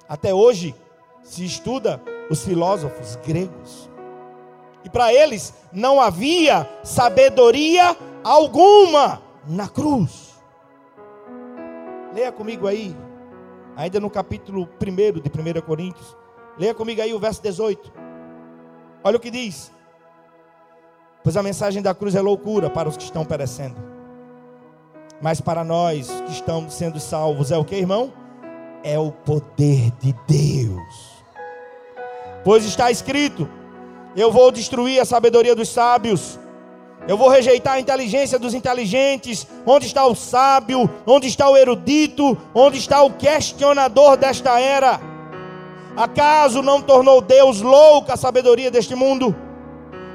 Até 0.08 0.32
hoje 0.32 0.76
se 1.24 1.44
estuda 1.44 2.00
os 2.30 2.44
filósofos 2.44 3.16
gregos. 3.26 3.90
E 4.86 4.90
para 4.90 5.12
eles 5.12 5.56
não 5.74 6.00
havia 6.00 6.70
sabedoria 6.84 7.98
alguma 8.24 9.24
na 9.48 9.68
cruz. 9.68 10.40
Leia 12.14 12.32
comigo 12.32 12.68
aí, 12.68 12.96
ainda 13.76 14.00
no 14.00 14.10
capítulo 14.10 14.70
1 14.80 15.20
de 15.20 15.60
1 15.60 15.62
Coríntios. 15.62 16.16
Leia 16.60 16.76
comigo 16.76 17.02
aí 17.02 17.12
o 17.12 17.20
verso 17.20 17.42
18. 17.42 17.92
Olha 19.04 19.18
o 19.18 19.20
que 19.20 19.32
diz. 19.32 19.72
Pois 21.24 21.36
a 21.36 21.44
mensagem 21.44 21.82
da 21.82 21.94
cruz 21.94 22.16
é 22.16 22.22
loucura 22.22 22.70
para 22.70 22.88
os 22.88 22.96
que 22.96 23.04
estão 23.04 23.26
perecendo. 23.26 23.76
Mas 25.22 25.42
para 25.42 25.64
nós 25.64 26.10
que 26.26 26.32
estamos 26.32 26.74
sendo 26.74 27.00
salvos 27.00 27.52
é 27.52 27.58
o 27.58 27.66
que, 27.66 27.76
irmão? 27.76 28.14
É 28.84 28.98
o 28.98 29.12
poder 29.12 29.92
de 30.00 30.16
Deus. 30.26 31.20
Pois 32.44 32.64
está 32.64 32.90
escrito: 32.90 33.50
Eu 34.16 34.32
vou 34.32 34.52
destruir 34.52 35.02
a 35.02 35.06
sabedoria 35.06 35.56
dos 35.56 35.70
sábios. 35.70 36.40
Eu 37.08 37.18
vou 37.18 37.30
rejeitar 37.30 37.74
a 37.74 37.80
inteligência 37.80 38.40
dos 38.40 38.54
inteligentes. 38.54 39.46
Onde 39.66 39.88
está 39.88 40.06
o 40.06 40.16
sábio? 40.16 40.90
Onde 41.06 41.28
está 41.28 41.50
o 41.50 41.58
erudito? 41.58 42.38
Onde 42.54 42.78
está 42.78 43.04
o 43.04 43.14
questionador 43.14 44.16
desta 44.16 44.60
era? 44.60 45.02
Acaso 45.98 46.62
não 46.62 46.82
tornou 46.82 47.20
Deus 47.20 47.62
louca 47.62 48.14
a 48.14 48.18
sabedoria 48.18 48.72
deste 48.72 48.96
mundo? 48.96 49.36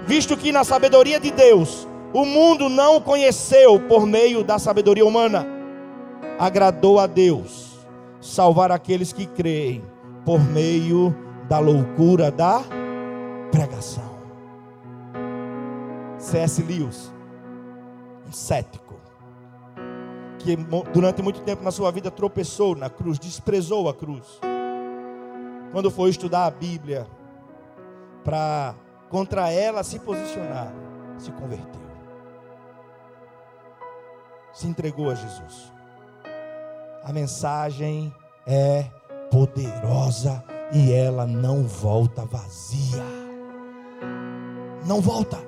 Visto 0.06 0.36
que 0.36 0.52
na 0.52 0.64
sabedoria 0.64 1.18
de 1.18 1.30
Deus, 1.30 1.88
o 2.12 2.24
mundo 2.24 2.68
não 2.68 2.96
o 2.96 3.00
conheceu 3.00 3.80
por 3.80 4.06
meio 4.06 4.44
da 4.44 4.58
sabedoria 4.58 5.04
humana, 5.04 5.46
agradou 6.38 6.98
a 6.98 7.06
Deus 7.06 7.78
salvar 8.20 8.70
aqueles 8.70 9.12
que 9.12 9.26
creem 9.26 9.84
por 10.24 10.40
meio 10.40 11.14
da 11.48 11.58
loucura 11.58 12.30
da 12.30 12.62
pregação. 13.50 14.14
C.S. 16.18 16.62
Lewis, 16.62 17.12
um 18.26 18.32
cético, 18.32 18.94
que 20.38 20.56
durante 20.92 21.22
muito 21.22 21.40
tempo 21.40 21.62
na 21.62 21.70
sua 21.70 21.90
vida 21.90 22.10
tropeçou 22.10 22.74
na 22.74 22.88
cruz, 22.88 23.18
desprezou 23.18 23.88
a 23.88 23.94
cruz. 23.94 24.40
Quando 25.72 25.90
foi 25.90 26.10
estudar 26.10 26.46
a 26.46 26.50
Bíblia 26.50 27.06
para 28.22 28.74
contra 29.14 29.48
ela 29.48 29.84
se 29.84 30.00
posicionar, 30.00 30.74
se 31.18 31.30
converteu. 31.30 31.80
Se 34.52 34.66
entregou 34.66 35.08
a 35.08 35.14
Jesus. 35.14 35.72
A 37.04 37.12
mensagem 37.12 38.12
é 38.44 38.90
poderosa 39.30 40.42
e 40.72 40.92
ela 40.92 41.28
não 41.28 41.62
volta 41.62 42.24
vazia. 42.24 43.04
Não 44.84 45.00
volta. 45.00 45.38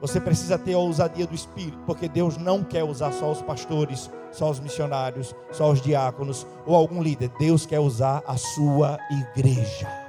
Você 0.00 0.20
precisa 0.20 0.58
ter 0.58 0.74
a 0.74 0.78
ousadia 0.78 1.28
do 1.28 1.34
Espírito, 1.36 1.78
porque 1.86 2.08
Deus 2.08 2.36
não 2.36 2.64
quer 2.64 2.82
usar 2.82 3.12
só 3.12 3.30
os 3.30 3.40
pastores, 3.40 4.10
só 4.32 4.50
os 4.50 4.58
missionários, 4.58 5.32
só 5.52 5.70
os 5.70 5.80
diáconos 5.80 6.44
ou 6.66 6.74
algum 6.74 7.00
líder. 7.00 7.30
Deus 7.38 7.64
quer 7.64 7.78
usar 7.78 8.20
a 8.26 8.36
sua 8.36 8.98
igreja. 9.12 10.03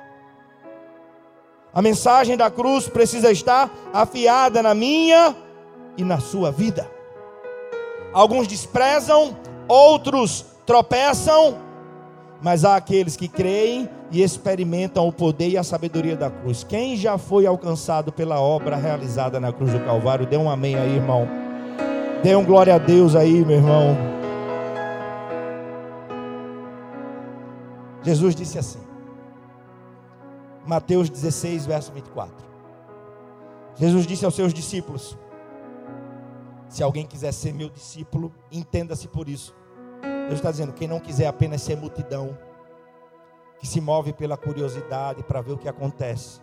A 1.76 1.82
mensagem 1.82 2.38
da 2.38 2.50
cruz 2.50 2.88
precisa 2.88 3.30
estar 3.30 3.70
afiada 3.94 4.64
na 4.64 4.74
minha 4.74 5.36
e 5.98 6.06
na 6.06 6.22
sua 6.22 6.50
vida. 6.50 6.90
Alguns 8.14 8.48
desprezam, 8.48 9.36
outros 9.68 10.46
tropeçam, 10.66 11.58
mas 12.42 12.64
há 12.64 12.78
aqueles 12.78 13.18
que 13.18 13.28
creem 13.28 13.90
e 14.10 14.24
experimentam 14.24 15.06
o 15.06 15.12
poder 15.12 15.50
e 15.50 15.58
a 15.58 15.64
sabedoria 15.64 16.16
da 16.16 16.30
cruz. 16.30 16.64
Quem 16.64 16.96
já 16.96 17.18
foi 17.18 17.46
alcançado 17.46 18.10
pela 18.10 18.40
obra 18.40 18.78
realizada 18.78 19.38
na 19.38 19.52
cruz 19.52 19.74
do 19.74 19.80
Calvário, 19.82 20.26
dê 20.26 20.38
um 20.38 20.50
amém 20.50 20.78
aí, 20.78 20.96
irmão. 20.96 21.28
Dê 22.24 22.38
um 22.38 22.46
glória 22.46 22.74
a 22.74 22.78
Deus 22.78 23.18
aí, 23.18 23.44
meu 23.44 23.58
irmão. 23.58 23.98
Jesus 28.02 28.34
disse 28.34 28.58
assim, 28.58 28.80
Mateus 30.66 31.10
16, 31.10 31.66
verso 31.66 31.92
24. 31.92 32.46
Jesus 33.76 34.08
disse 34.08 34.26
aos 34.26 34.36
seus 34.36 34.54
discípulos: 34.54 35.18
Se 36.68 36.82
alguém 36.82 37.06
quiser 37.06 37.32
ser 37.32 37.54
meu 37.54 37.70
discípulo, 37.70 38.34
entenda-se 38.52 39.08
por 39.08 39.30
isso 39.30 39.54
Deus 40.28 40.40
está 40.40 40.52
dizendo: 40.52 40.74
quem 40.74 40.88
não 40.88 41.00
quiser 41.00 41.28
apenas 41.28 41.62
ser 41.62 41.78
multidão, 41.78 42.38
que 43.60 43.68
se 43.68 43.80
move 43.80 44.14
pela 44.14 44.38
curiosidade 44.38 45.24
para 45.24 45.42
ver 45.42 45.54
o 45.54 45.58
que 45.58 45.70
acontece. 45.70 46.42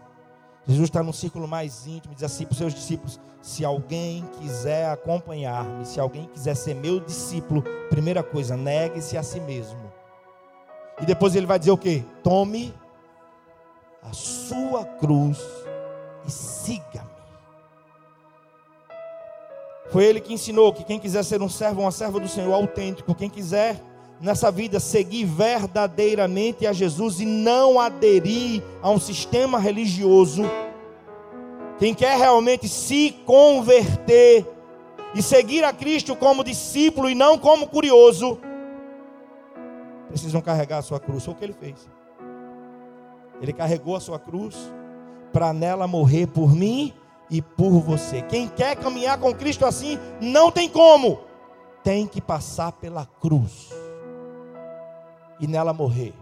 Jesus 0.66 0.88
está 0.88 1.02
num 1.02 1.12
círculo 1.12 1.48
mais 1.48 1.86
íntimo, 1.86 2.14
diz 2.14 2.22
assim 2.22 2.44
para 2.44 2.52
os 2.52 2.58
seus 2.58 2.74
discípulos: 2.74 3.20
se 3.40 3.64
alguém 3.64 4.24
quiser 4.38 4.88
acompanhar-me, 4.90 5.84
se 5.84 5.98
alguém 5.98 6.26
quiser 6.28 6.54
ser 6.54 6.74
meu 6.74 7.00
discípulo, 7.00 7.62
primeira 7.90 8.22
coisa, 8.22 8.56
negue-se 8.56 9.16
a 9.16 9.22
si 9.22 9.40
mesmo. 9.40 9.80
E 11.00 11.06
depois 11.06 11.34
ele 11.34 11.46
vai 11.46 11.58
dizer 11.58 11.72
o 11.72 11.78
que? 11.78 12.04
Tome 12.22 12.72
a 14.02 14.12
sua 14.12 14.84
cruz 14.84 15.38
e 16.26 16.30
siga-me. 16.30 17.10
Foi 19.90 20.04
ele 20.04 20.20
que 20.20 20.32
ensinou 20.32 20.72
que 20.72 20.84
quem 20.84 20.98
quiser 20.98 21.22
ser 21.22 21.42
um 21.42 21.48
servo, 21.48 21.82
uma 21.82 21.90
serva 21.90 22.18
do 22.18 22.28
Senhor 22.28 22.52
autêntico, 22.52 23.14
quem 23.14 23.28
quiser 23.28 23.80
nessa 24.20 24.50
vida 24.50 24.80
seguir 24.80 25.24
verdadeiramente 25.24 26.66
a 26.66 26.72
Jesus 26.72 27.20
e 27.20 27.26
não 27.26 27.78
aderir 27.78 28.62
a 28.80 28.90
um 28.90 28.98
sistema 28.98 29.58
religioso, 29.58 30.44
quem 31.78 31.92
quer 31.92 32.16
realmente 32.16 32.68
se 32.68 33.10
converter 33.26 34.46
e 35.14 35.20
seguir 35.20 35.64
a 35.64 35.72
Cristo 35.72 36.16
como 36.16 36.44
discípulo 36.44 37.10
e 37.10 37.14
não 37.14 37.36
como 37.36 37.66
curioso, 37.66 38.38
precisam 40.08 40.40
carregar 40.40 40.78
a 40.78 40.82
sua 40.82 41.00
cruz. 41.00 41.24
Foi 41.24 41.34
o 41.34 41.36
que 41.36 41.44
ele 41.44 41.52
fez. 41.52 41.88
Ele 43.42 43.52
carregou 43.52 43.96
a 43.96 44.00
sua 44.00 44.20
cruz 44.20 44.56
para 45.32 45.52
nela 45.52 45.88
morrer 45.88 46.28
por 46.28 46.54
mim 46.54 46.94
e 47.28 47.42
por 47.42 47.80
você. 47.80 48.22
Quem 48.22 48.48
quer 48.48 48.76
caminhar 48.76 49.18
com 49.18 49.34
Cristo 49.34 49.66
assim, 49.66 49.98
não 50.20 50.50
tem 50.52 50.68
como. 50.68 51.18
Tem 51.82 52.06
que 52.06 52.20
passar 52.20 52.70
pela 52.70 53.04
cruz 53.04 53.70
e 55.40 55.46
nela 55.48 55.72
morrer. 55.72 56.14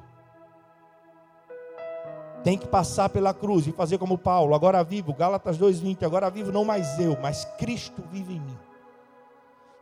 Tem 2.42 2.56
que 2.56 2.66
passar 2.66 3.10
pela 3.10 3.34
cruz 3.34 3.66
e 3.66 3.72
fazer 3.72 3.98
como 3.98 4.16
Paulo, 4.16 4.54
agora 4.54 4.82
vivo, 4.82 5.12
Gálatas 5.12 5.58
2:20, 5.58 6.06
agora 6.06 6.30
vivo 6.30 6.50
não 6.50 6.64
mais 6.64 6.98
eu, 6.98 7.18
mas 7.20 7.44
Cristo 7.58 8.02
vive 8.10 8.32
em 8.32 8.40
mim. 8.40 8.58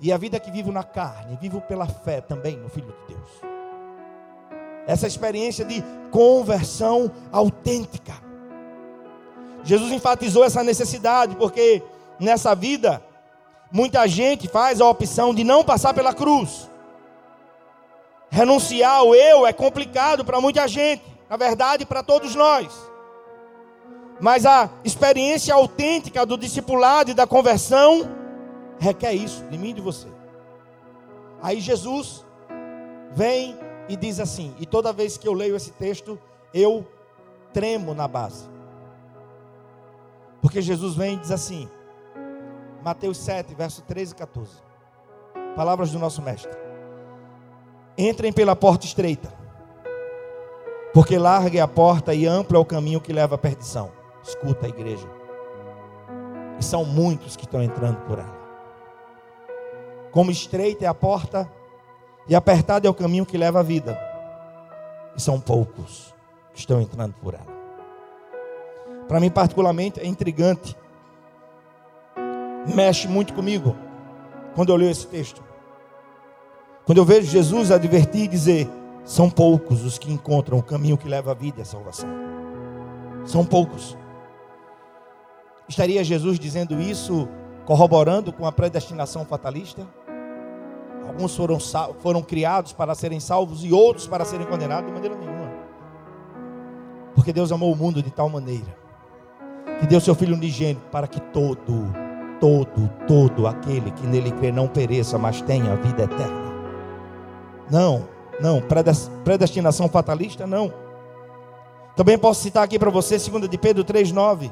E 0.01 0.13
a 0.13 0.17
vida 0.17 0.41
que 0.41 0.51
vivo 0.51 0.73
na 0.73 0.83
carne, 0.83 1.39
vivo 1.41 1.61
pela 1.61 1.87
fé 1.87 2.21
também 2.21 2.57
no 2.57 2.69
Filho 2.69 2.93
de 3.07 3.15
Deus. 3.15 3.58
Essa 4.89 5.07
experiência 5.07 5.65
de 5.65 5.85
conversão 6.11 7.13
autêntica. 7.31 8.15
Jesus 9.63 9.93
enfatizou 9.93 10.43
essa 10.43 10.65
necessidade, 10.65 11.37
porque 11.37 11.83
nessa 12.19 12.55
vida, 12.55 13.03
muita 13.71 14.09
gente 14.09 14.49
faz 14.49 14.81
a 14.81 14.89
opção 14.89 15.35
de 15.35 15.45
não 15.45 15.63
passar 15.63 15.93
pela 15.93 16.15
cruz. 16.15 16.71
Renunciar 18.31 18.97
ao 18.97 19.15
eu 19.15 19.47
é 19.47 19.53
complicado 19.53 20.25
para 20.25 20.41
muita 20.41 20.67
gente, 20.67 21.03
na 21.29 21.37
verdade, 21.37 21.85
para 21.85 22.03
todos 22.03 22.35
nós. 22.35 22.69
Mas 24.19 24.47
a 24.47 24.71
experiência 24.83 25.55
autêntica 25.55 26.25
do 26.25 26.39
discipulado 26.39 27.11
e 27.11 27.15
da 27.15 27.27
conversão 27.27 28.09
requer 28.79 29.13
isso, 29.13 29.45
de 29.45 29.59
mim 29.59 29.71
e 29.71 29.75
de 29.75 29.81
você. 29.83 30.09
Aí 31.43 31.61
Jesus 31.61 32.25
vem 33.13 33.68
e 33.89 33.97
diz 33.97 34.21
assim, 34.21 34.55
e 34.59 34.67
toda 34.67 34.93
vez 34.93 35.17
que 35.17 35.27
eu 35.27 35.33
leio 35.33 35.57
esse 35.57 35.73
texto, 35.73 36.19
eu 36.53 36.87
tremo 37.53 37.95
na 37.95 38.07
base. 38.07 38.49
Porque 40.41 40.61
Jesus 40.61 40.95
vem 40.95 41.15
e 41.15 41.19
diz 41.19 41.31
assim, 41.31 41.69
Mateus 42.83 43.19
7, 43.19 43.55
verso 43.55 43.83
13 43.83 44.13
e 44.13 44.15
14. 44.17 44.51
Palavras 45.57 45.91
do 45.91 45.99
nosso 45.99 46.23
mestre. 46.23 46.57
Entrem 47.97 48.33
pela 48.33 48.55
porta 48.55 48.87
estreita, 48.87 49.33
porque 50.95 51.19
larga 51.19 51.59
é 51.59 51.61
a 51.61 51.69
porta 51.69 52.15
e 52.15 52.27
amplo 52.27 52.57
é 52.57 52.61
o 52.61 52.65
caminho 52.65 53.01
que 53.01 53.13
leva 53.13 53.35
à 53.35 53.39
perdição. 53.39 53.91
Escuta 54.23 54.67
a 54.67 54.69
igreja. 54.69 55.09
E 56.59 56.65
são 56.65 56.85
muitos 56.85 57.37
que 57.37 57.45
estão 57.45 57.63
entrando 57.63 58.01
por 58.07 58.19
ela. 58.19 58.39
Como 60.11 60.31
estreita 60.31 60.85
é 60.85 60.89
a 60.89 60.95
porta 60.95 61.51
e 62.29 62.35
apertado 62.35 62.87
é 62.87 62.91
o 62.91 62.95
caminho 62.95 63.27
que 63.27 63.39
leva 63.39 63.61
à 63.61 63.63
vida. 63.63 63.99
E 65.17 65.21
são 65.21 65.41
poucos 65.41 66.15
que 66.53 66.61
estão 66.61 66.81
entrando 66.81 67.15
por 67.15 67.35
ela 67.35 67.59
para 69.09 69.19
mim 69.19 69.31
particularmente 69.31 69.99
é 69.99 70.07
intrigante. 70.07 70.77
Mexe 72.75 73.09
muito 73.09 73.33
comigo 73.33 73.75
quando 74.55 74.71
eu 74.71 74.77
leio 74.77 74.91
esse 74.91 75.07
texto. 75.07 75.43
Quando 76.85 76.99
eu 76.99 77.05
vejo 77.05 77.27
Jesus 77.27 77.71
advertir 77.71 78.25
e 78.25 78.29
dizer: 78.29 78.69
são 79.05 79.31
poucos 79.31 79.83
os 79.83 79.99
que 79.99 80.13
encontram 80.13 80.59
o 80.59 80.63
caminho 80.63 80.99
que 80.99 81.09
leva 81.09 81.31
à 81.31 81.35
vida 81.35 81.61
e 81.61 81.63
à 81.63 81.65
salvação. 81.65 82.09
São 83.25 83.45
poucos. 83.45 83.97
Estaria 85.67 86.05
Jesus 86.05 86.39
dizendo 86.39 86.81
isso, 86.81 87.29
corroborando 87.65 88.33
com 88.33 88.47
a 88.47 88.53
predestinação 88.53 89.25
fatalista? 89.25 89.87
Alguns 91.09 91.35
foram, 91.35 91.59
foram 92.01 92.23
criados 92.23 92.73
para 92.73 92.95
serem 92.95 93.19
salvos 93.19 93.65
e 93.65 93.73
outros 93.73 94.07
para 94.07 94.25
serem 94.25 94.47
condenados 94.47 94.87
de 94.87 94.93
maneira 94.93 95.17
nenhuma. 95.17 95.51
Porque 97.15 97.33
Deus 97.33 97.51
amou 97.51 97.73
o 97.73 97.77
mundo 97.77 98.03
de 98.03 98.11
tal 98.11 98.29
maneira 98.29 98.77
que 99.81 99.87
deu 99.87 100.01
seu 100.01 100.15
Filho 100.15 100.35
unigênito 100.35 100.83
para 100.91 101.07
que 101.07 101.21
todo, 101.21 101.93
todo, 102.41 102.91
todo 103.07 103.47
aquele 103.47 103.91
que 103.93 104.07
nele 104.07 104.31
crê 104.33 104.53
não 104.53 104.69
pereça, 104.69 105.19
mas 105.19 105.41
tenha 105.41 105.73
a 105.73 105.77
vida 105.77 106.03
eterna. 106.03 106.49
Não, 107.71 108.09
não, 108.41 108.63
predestinação 109.25 109.89
fatalista, 109.89 110.47
não. 110.47 110.73
Também 111.97 112.19
posso 112.19 112.43
citar 112.43 112.63
aqui 112.65 112.79
para 112.79 112.91
você, 112.91 113.19
2 113.19 113.49
de 113.49 113.59
Pedro 113.59 113.85
3,9. 113.85 114.51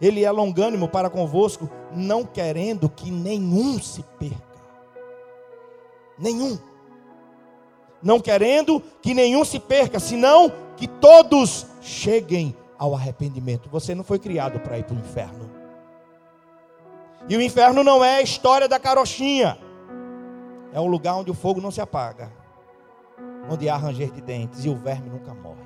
Ele 0.00 0.24
é 0.24 0.30
longânimo 0.30 0.88
para 0.88 1.10
convosco, 1.10 1.68
não 1.92 2.24
querendo 2.24 2.88
que 2.88 3.10
nenhum 3.10 3.80
se 3.80 4.02
perca. 4.18 4.53
Nenhum. 6.18 6.58
Não 8.02 8.20
querendo 8.20 8.82
que 9.00 9.14
nenhum 9.14 9.44
se 9.44 9.58
perca, 9.58 9.98
senão 9.98 10.52
que 10.76 10.86
todos 10.86 11.66
cheguem 11.80 12.54
ao 12.78 12.94
arrependimento. 12.94 13.68
Você 13.70 13.94
não 13.94 14.04
foi 14.04 14.18
criado 14.18 14.60
para 14.60 14.78
ir 14.78 14.84
para 14.84 14.96
o 14.96 14.98
inferno. 14.98 15.50
E 17.28 17.36
o 17.36 17.42
inferno 17.42 17.82
não 17.82 18.04
é 18.04 18.16
a 18.16 18.22
história 18.22 18.68
da 18.68 18.78
carochinha. 18.78 19.58
É 20.72 20.80
um 20.80 20.86
lugar 20.86 21.14
onde 21.16 21.30
o 21.30 21.34
fogo 21.34 21.60
não 21.60 21.70
se 21.70 21.80
apaga. 21.80 22.30
Onde 23.48 23.68
há 23.68 23.76
ranger 23.76 24.10
de 24.10 24.20
dentes 24.20 24.64
e 24.64 24.68
o 24.68 24.76
verme 24.76 25.08
nunca 25.08 25.32
morre. 25.32 25.64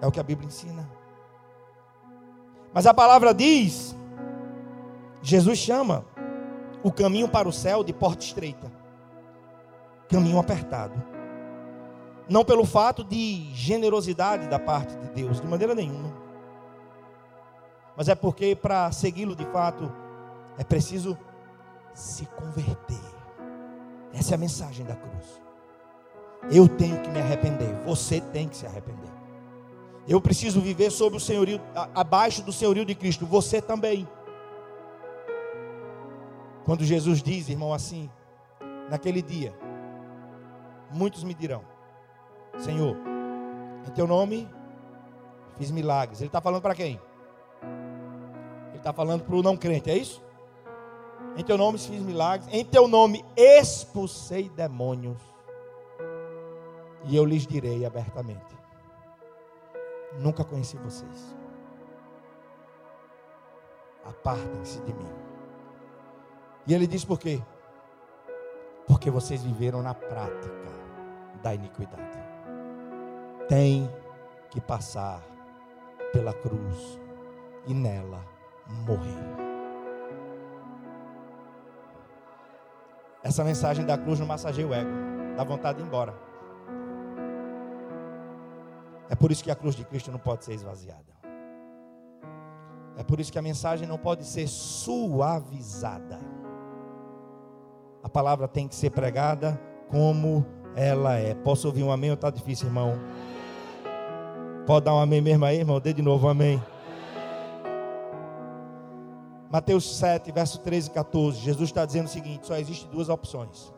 É 0.00 0.06
o 0.06 0.10
que 0.10 0.20
a 0.20 0.24
Bíblia 0.24 0.46
ensina. 0.46 0.90
Mas 2.72 2.86
a 2.86 2.92
palavra 2.92 3.32
diz: 3.32 3.94
Jesus 5.22 5.58
chama 5.58 6.04
o 6.84 6.92
caminho 6.92 7.26
para 7.26 7.48
o 7.48 7.52
céu 7.52 7.82
de 7.82 7.92
porta 7.92 8.22
estreita, 8.22 8.70
caminho 10.08 10.38
apertado. 10.38 11.02
Não 12.28 12.44
pelo 12.44 12.64
fato 12.64 13.02
de 13.02 13.50
generosidade 13.54 14.46
da 14.48 14.58
parte 14.58 14.94
de 14.96 15.08
Deus, 15.08 15.40
de 15.40 15.46
maneira 15.46 15.74
nenhuma. 15.74 16.12
Mas 17.96 18.08
é 18.08 18.14
porque 18.14 18.54
para 18.54 18.92
segui-lo 18.92 19.34
de 19.34 19.46
fato 19.46 19.90
é 20.58 20.62
preciso 20.62 21.18
se 21.94 22.26
converter. 22.26 23.00
Essa 24.12 24.34
é 24.34 24.36
a 24.36 24.38
mensagem 24.38 24.84
da 24.84 24.94
cruz. 24.94 25.42
Eu 26.50 26.68
tenho 26.68 27.00
que 27.00 27.08
me 27.08 27.20
arrepender, 27.20 27.74
você 27.84 28.20
tem 28.20 28.46
que 28.46 28.56
se 28.56 28.66
arrepender. 28.66 29.10
Eu 30.06 30.20
preciso 30.20 30.60
viver 30.60 30.90
sob 30.90 31.16
o 31.16 31.20
senhorio, 31.20 31.58
abaixo 31.94 32.42
do 32.42 32.52
senhorio 32.52 32.84
de 32.84 32.94
Cristo. 32.94 33.24
Você 33.24 33.62
também. 33.62 34.06
Quando 36.64 36.82
Jesus 36.84 37.22
diz, 37.22 37.48
irmão, 37.48 37.74
assim, 37.74 38.10
naquele 38.88 39.20
dia, 39.20 39.54
muitos 40.90 41.22
me 41.22 41.34
dirão: 41.34 41.62
Senhor, 42.58 42.96
em 43.86 43.90
teu 43.90 44.06
nome 44.06 44.48
fiz 45.58 45.70
milagres. 45.70 46.20
Ele 46.20 46.28
está 46.28 46.40
falando 46.40 46.62
para 46.62 46.74
quem? 46.74 47.00
Ele 48.68 48.78
está 48.78 48.92
falando 48.92 49.24
para 49.24 49.36
o 49.36 49.42
não 49.42 49.56
crente, 49.56 49.90
é 49.90 49.96
isso? 49.96 50.22
Em 51.36 51.44
teu 51.44 51.58
nome 51.58 51.78
fiz 51.78 52.02
milagres. 52.02 52.48
Em 52.52 52.64
teu 52.64 52.88
nome 52.88 53.24
expulsei 53.36 54.48
demônios. 54.48 55.20
E 57.04 57.14
eu 57.14 57.24
lhes 57.24 57.46
direi 57.46 57.84
abertamente: 57.84 58.56
Nunca 60.18 60.44
conheci 60.44 60.76
vocês. 60.78 61.36
Apartem-se 64.04 64.80
de 64.82 64.92
mim. 64.92 65.23
E 66.66 66.72
ele 66.72 66.86
diz 66.86 67.04
por 67.04 67.18
quê? 67.18 67.42
Porque 68.86 69.10
vocês 69.10 69.42
viveram 69.42 69.82
na 69.82 69.94
prática 69.94 70.72
da 71.42 71.54
iniquidade. 71.54 72.18
Tem 73.48 73.90
que 74.50 74.60
passar 74.60 75.22
pela 76.12 76.32
cruz 76.32 76.98
e 77.66 77.74
nela 77.74 78.24
morrer. 78.86 79.44
Essa 83.22 83.42
mensagem 83.42 83.84
da 83.84 83.96
cruz 83.96 84.20
não 84.20 84.26
massageia 84.26 84.66
o 84.66 84.74
ego, 84.74 84.90
dá 85.36 85.44
vontade 85.44 85.78
de 85.78 85.84
ir 85.84 85.86
embora. 85.86 86.14
É 89.08 89.14
por 89.14 89.30
isso 89.30 89.42
que 89.42 89.50
a 89.50 89.56
cruz 89.56 89.74
de 89.74 89.84
Cristo 89.84 90.10
não 90.10 90.18
pode 90.18 90.44
ser 90.44 90.54
esvaziada. 90.54 91.14
É 92.96 93.02
por 93.02 93.20
isso 93.20 93.32
que 93.32 93.38
a 93.38 93.42
mensagem 93.42 93.88
não 93.88 93.98
pode 93.98 94.24
ser 94.24 94.46
suavizada. 94.46 96.33
A 98.04 98.08
palavra 98.10 98.46
tem 98.46 98.68
que 98.68 98.74
ser 98.74 98.90
pregada 98.90 99.58
como 99.88 100.44
ela 100.76 101.14
é. 101.14 101.34
Posso 101.34 101.66
ouvir 101.66 101.82
um 101.82 101.90
amém 101.90 102.10
ou 102.10 102.14
está 102.14 102.28
difícil, 102.28 102.66
irmão? 102.66 103.00
Pode 104.66 104.84
dar 104.84 104.94
um 104.94 105.00
amém 105.00 105.22
mesmo 105.22 105.42
aí, 105.46 105.60
irmão? 105.60 105.80
Dê 105.80 105.94
de 105.94 106.02
novo 106.02 106.26
um 106.26 106.30
amém. 106.30 106.62
Mateus 109.50 109.96
7, 109.96 110.30
verso 110.32 110.60
13 110.60 110.88
e 110.88 110.92
14. 110.92 111.38
Jesus 111.38 111.70
está 111.70 111.86
dizendo 111.86 112.04
o 112.04 112.10
seguinte: 112.10 112.46
só 112.46 112.58
existem 112.58 112.90
duas 112.90 113.08
opções. 113.08 113.72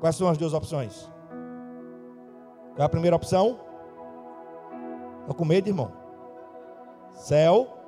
Quais 0.00 0.16
são 0.16 0.26
as 0.26 0.36
duas 0.36 0.52
opções? 0.52 1.08
Qual 2.74 2.82
é 2.82 2.84
a 2.84 2.88
primeira 2.88 3.14
opção? 3.14 3.60
Estou 5.20 5.36
com 5.36 5.44
medo, 5.44 5.68
irmão. 5.68 5.92
Céu. 7.12 7.78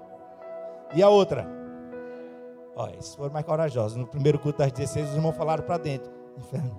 E 0.95 1.03
a 1.03 1.09
outra? 1.09 1.64
Olha, 2.77 2.97
esses 2.97 3.15
foram 3.15 3.33
mais 3.33 3.47
corajosos. 3.47 3.97
No 3.97 4.07
primeiro 4.07 4.39
culto 4.39 4.59
das 4.59 4.73
16, 4.73 5.11
os 5.11 5.15
irmãos 5.15 5.37
falaram 5.37 5.65
para 5.65 5.79
dentro. 5.79 6.13
Inferno. 6.37 6.77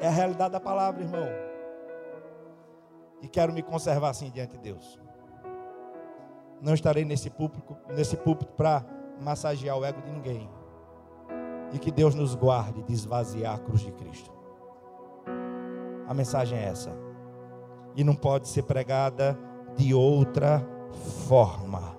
É 0.00 0.06
a 0.06 0.10
realidade 0.10 0.52
da 0.52 0.60
palavra, 0.60 1.02
irmão. 1.02 1.26
E 3.22 3.28
quero 3.28 3.52
me 3.52 3.62
conservar 3.62 4.10
assim 4.10 4.30
diante 4.30 4.52
de 4.52 4.58
Deus. 4.58 5.00
Não 6.60 6.74
estarei 6.74 7.04
nesse 7.04 7.30
púlpito, 7.30 7.76
nesse 7.88 8.16
púlpito 8.16 8.52
para 8.52 8.84
massagear 9.20 9.78
o 9.78 9.84
ego 9.84 10.02
de 10.02 10.10
ninguém. 10.10 10.50
E 11.72 11.78
que 11.78 11.90
Deus 11.90 12.14
nos 12.14 12.34
guarde 12.34 12.82
de 12.82 12.92
esvaziar 12.92 13.54
a 13.54 13.58
cruz 13.58 13.80
de 13.80 13.92
Cristo. 13.92 14.30
A 16.06 16.12
mensagem 16.12 16.58
é 16.58 16.64
essa. 16.64 16.90
E 17.96 18.04
não 18.04 18.14
pode 18.14 18.48
ser 18.48 18.64
pregada 18.64 19.38
de 19.74 19.94
outra 19.94 20.62
forma. 21.26 21.96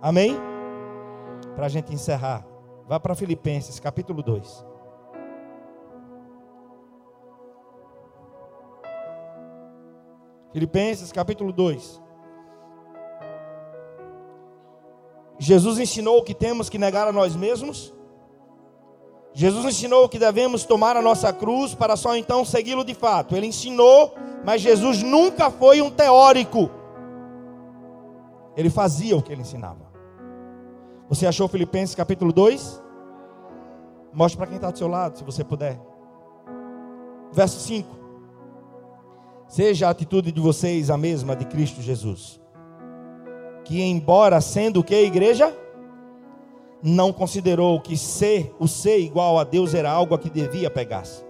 Amém? 0.00 0.36
Para 1.54 1.66
a 1.66 1.68
gente 1.68 1.92
encerrar. 1.92 2.46
Vá 2.86 2.98
para 2.98 3.14
Filipenses 3.14 3.78
capítulo 3.78 4.22
2. 4.22 4.66
Filipenses 10.52 11.10
capítulo 11.12 11.52
2. 11.52 12.02
Jesus 15.38 15.78
ensinou 15.78 16.22
que 16.22 16.34
temos 16.34 16.68
que 16.68 16.78
negar 16.78 17.08
a 17.08 17.12
nós 17.12 17.34
mesmos 17.34 17.94
Jesus 19.34 19.64
ensinou 19.64 20.08
que 20.08 20.18
devemos 20.18 20.64
tomar 20.64 20.94
a 20.96 21.02
nossa 21.02 21.32
cruz 21.32 21.74
para 21.74 21.96
só 21.96 22.14
então 22.16 22.44
segui-lo 22.44 22.84
de 22.84 22.94
fato. 22.94 23.34
Ele 23.34 23.46
ensinou, 23.46 24.14
mas 24.44 24.60
Jesus 24.60 25.02
nunca 25.02 25.50
foi 25.50 25.80
um 25.80 25.90
teórico. 25.90 26.70
Ele 28.56 28.70
fazia 28.70 29.16
o 29.16 29.22
que 29.22 29.32
ele 29.32 29.42
ensinava. 29.42 29.90
Você 31.08 31.26
achou 31.26 31.48
Filipenses 31.48 31.94
capítulo 31.94 32.32
2? 32.32 32.82
Mostre 34.12 34.38
para 34.38 34.46
quem 34.46 34.56
está 34.56 34.70
do 34.70 34.78
seu 34.78 34.88
lado, 34.88 35.18
se 35.18 35.24
você 35.24 35.42
puder. 35.42 35.80
Verso 37.32 37.60
5. 37.60 37.88
Seja 39.48 39.88
a 39.88 39.90
atitude 39.90 40.32
de 40.32 40.40
vocês 40.40 40.90
a 40.90 40.96
mesma 40.96 41.34
de 41.34 41.44
Cristo 41.44 41.80
Jesus. 41.80 42.40
Que 43.64 43.82
embora 43.82 44.40
sendo 44.40 44.80
o 44.80 44.84
que, 44.84 44.94
igreja? 44.94 45.54
não 46.82 47.12
considerou 47.12 47.80
que 47.80 47.96
ser, 47.96 48.52
o 48.58 48.66
ser 48.66 48.98
igual 48.98 49.38
a 49.38 49.44
Deus 49.44 49.72
era 49.72 49.90
algo 49.90 50.14
a 50.14 50.18
que 50.18 50.28
devia 50.28 50.68
pegar-se. 50.68 51.24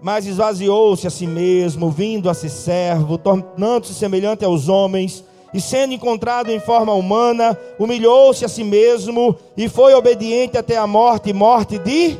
Mas 0.00 0.26
esvaziou-se 0.26 1.06
a 1.06 1.10
si 1.10 1.26
mesmo, 1.26 1.90
vindo 1.90 2.28
a 2.28 2.34
ser 2.34 2.50
servo, 2.50 3.16
tornando-se 3.16 3.94
semelhante 3.94 4.44
aos 4.44 4.68
homens, 4.68 5.24
e 5.52 5.60
sendo 5.60 5.94
encontrado 5.94 6.50
em 6.50 6.60
forma 6.60 6.92
humana, 6.92 7.58
humilhou-se 7.78 8.44
a 8.44 8.48
si 8.48 8.62
mesmo 8.62 9.36
e 9.56 9.68
foi 9.68 9.94
obediente 9.94 10.58
até 10.58 10.76
a 10.76 10.86
morte, 10.86 11.32
morte 11.32 11.78
de 11.78 12.18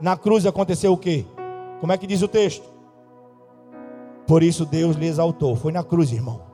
na 0.00 0.16
cruz 0.16 0.46
aconteceu 0.46 0.92
o 0.92 0.96
quê? 0.96 1.24
Como 1.80 1.92
é 1.92 1.98
que 1.98 2.06
diz 2.06 2.22
o 2.22 2.28
texto? 2.28 2.64
Por 4.26 4.42
isso 4.42 4.64
Deus 4.64 4.96
lhe 4.96 5.06
exaltou. 5.06 5.56
Foi 5.56 5.72
na 5.72 5.82
cruz, 5.82 6.12
irmão 6.12 6.48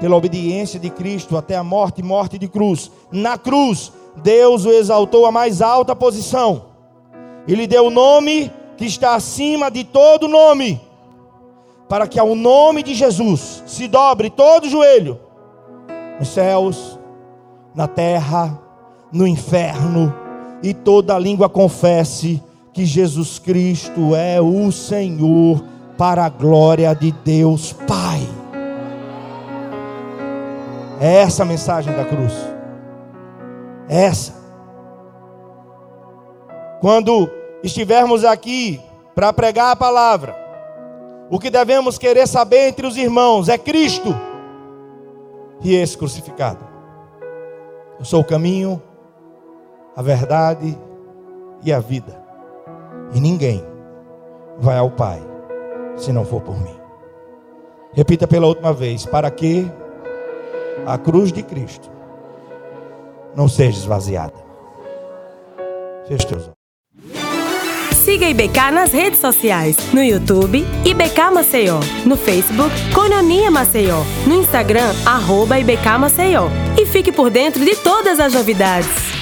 pela 0.00 0.16
obediência 0.16 0.78
de 0.78 0.90
Cristo 0.90 1.36
até 1.36 1.56
a 1.56 1.64
morte 1.64 2.02
morte 2.02 2.38
de 2.38 2.48
cruz. 2.48 2.90
Na 3.10 3.38
cruz, 3.38 3.92
Deus 4.16 4.64
o 4.64 4.70
exaltou 4.70 5.26
à 5.26 5.32
mais 5.32 5.62
alta 5.62 5.94
posição 5.94 6.66
e 7.46 7.54
lhe 7.54 7.66
deu 7.66 7.86
o 7.86 7.90
nome 7.90 8.50
que 8.76 8.84
está 8.84 9.14
acima 9.14 9.70
de 9.70 9.84
todo 9.84 10.28
nome, 10.28 10.80
para 11.88 12.06
que 12.06 12.18
ao 12.18 12.34
nome 12.34 12.82
de 12.82 12.94
Jesus 12.94 13.62
se 13.66 13.86
dobre 13.86 14.30
todo 14.30 14.68
joelho, 14.68 15.20
nos 16.18 16.28
céus, 16.28 16.98
na 17.74 17.86
terra, 17.86 18.58
no 19.12 19.26
inferno, 19.26 20.14
e 20.62 20.72
toda 20.72 21.18
língua 21.18 21.48
confesse 21.48 22.42
que 22.72 22.84
Jesus 22.84 23.38
Cristo 23.38 24.14
é 24.14 24.40
o 24.40 24.72
Senhor, 24.72 25.62
para 25.96 26.24
a 26.24 26.28
glória 26.28 26.92
de 26.94 27.12
Deus 27.12 27.72
Pai. 27.72 28.26
É 31.00 31.16
essa 31.16 31.42
a 31.42 31.46
mensagem 31.46 31.94
da 31.94 32.04
cruz. 32.04 32.32
É 33.88 34.04
essa. 34.04 34.34
Quando 36.80 37.30
estivermos 37.62 38.24
aqui 38.24 38.80
para 39.14 39.32
pregar 39.32 39.70
a 39.70 39.76
palavra, 39.76 40.43
o 41.30 41.38
que 41.38 41.50
devemos 41.50 41.98
querer 41.98 42.26
saber 42.26 42.68
entre 42.68 42.86
os 42.86 42.96
irmãos 42.96 43.48
é 43.48 43.56
Cristo 43.56 44.14
e 45.62 45.74
esse 45.74 45.96
crucificado. 45.96 46.64
Eu 47.98 48.04
sou 48.04 48.20
o 48.20 48.24
caminho, 48.24 48.82
a 49.96 50.02
verdade 50.02 50.78
e 51.62 51.72
a 51.72 51.80
vida. 51.80 52.22
E 53.14 53.20
ninguém 53.20 53.64
vai 54.58 54.76
ao 54.76 54.90
Pai 54.90 55.22
se 55.96 56.12
não 56.12 56.24
for 56.24 56.40
por 56.42 56.58
mim. 56.60 56.76
Repita 57.92 58.26
pela 58.26 58.46
última 58.46 58.72
vez: 58.72 59.06
para 59.06 59.30
que 59.30 59.70
a 60.86 60.98
cruz 60.98 61.32
de 61.32 61.42
Cristo 61.42 61.90
não 63.34 63.48
seja 63.48 63.78
esvaziada. 63.78 64.44
Feche 66.06 66.26
teus 66.26 66.44
olhos. 66.44 66.63
Siga 68.14 68.28
IBK 68.28 68.70
nas 68.72 68.92
redes 68.92 69.18
sociais, 69.18 69.76
no 69.92 70.00
YouTube, 70.00 70.64
IBK 70.84 71.32
Maceió, 71.32 71.80
no 72.06 72.16
Facebook, 72.16 72.70
Cononia 72.94 73.50
Maceió, 73.50 74.04
no 74.24 74.36
Instagram, 74.36 74.94
arroba 75.04 75.58
IBK 75.58 75.98
Maceió. 75.98 76.48
E 76.78 76.86
fique 76.86 77.10
por 77.10 77.28
dentro 77.28 77.64
de 77.64 77.74
todas 77.74 78.20
as 78.20 78.32
novidades. 78.32 79.13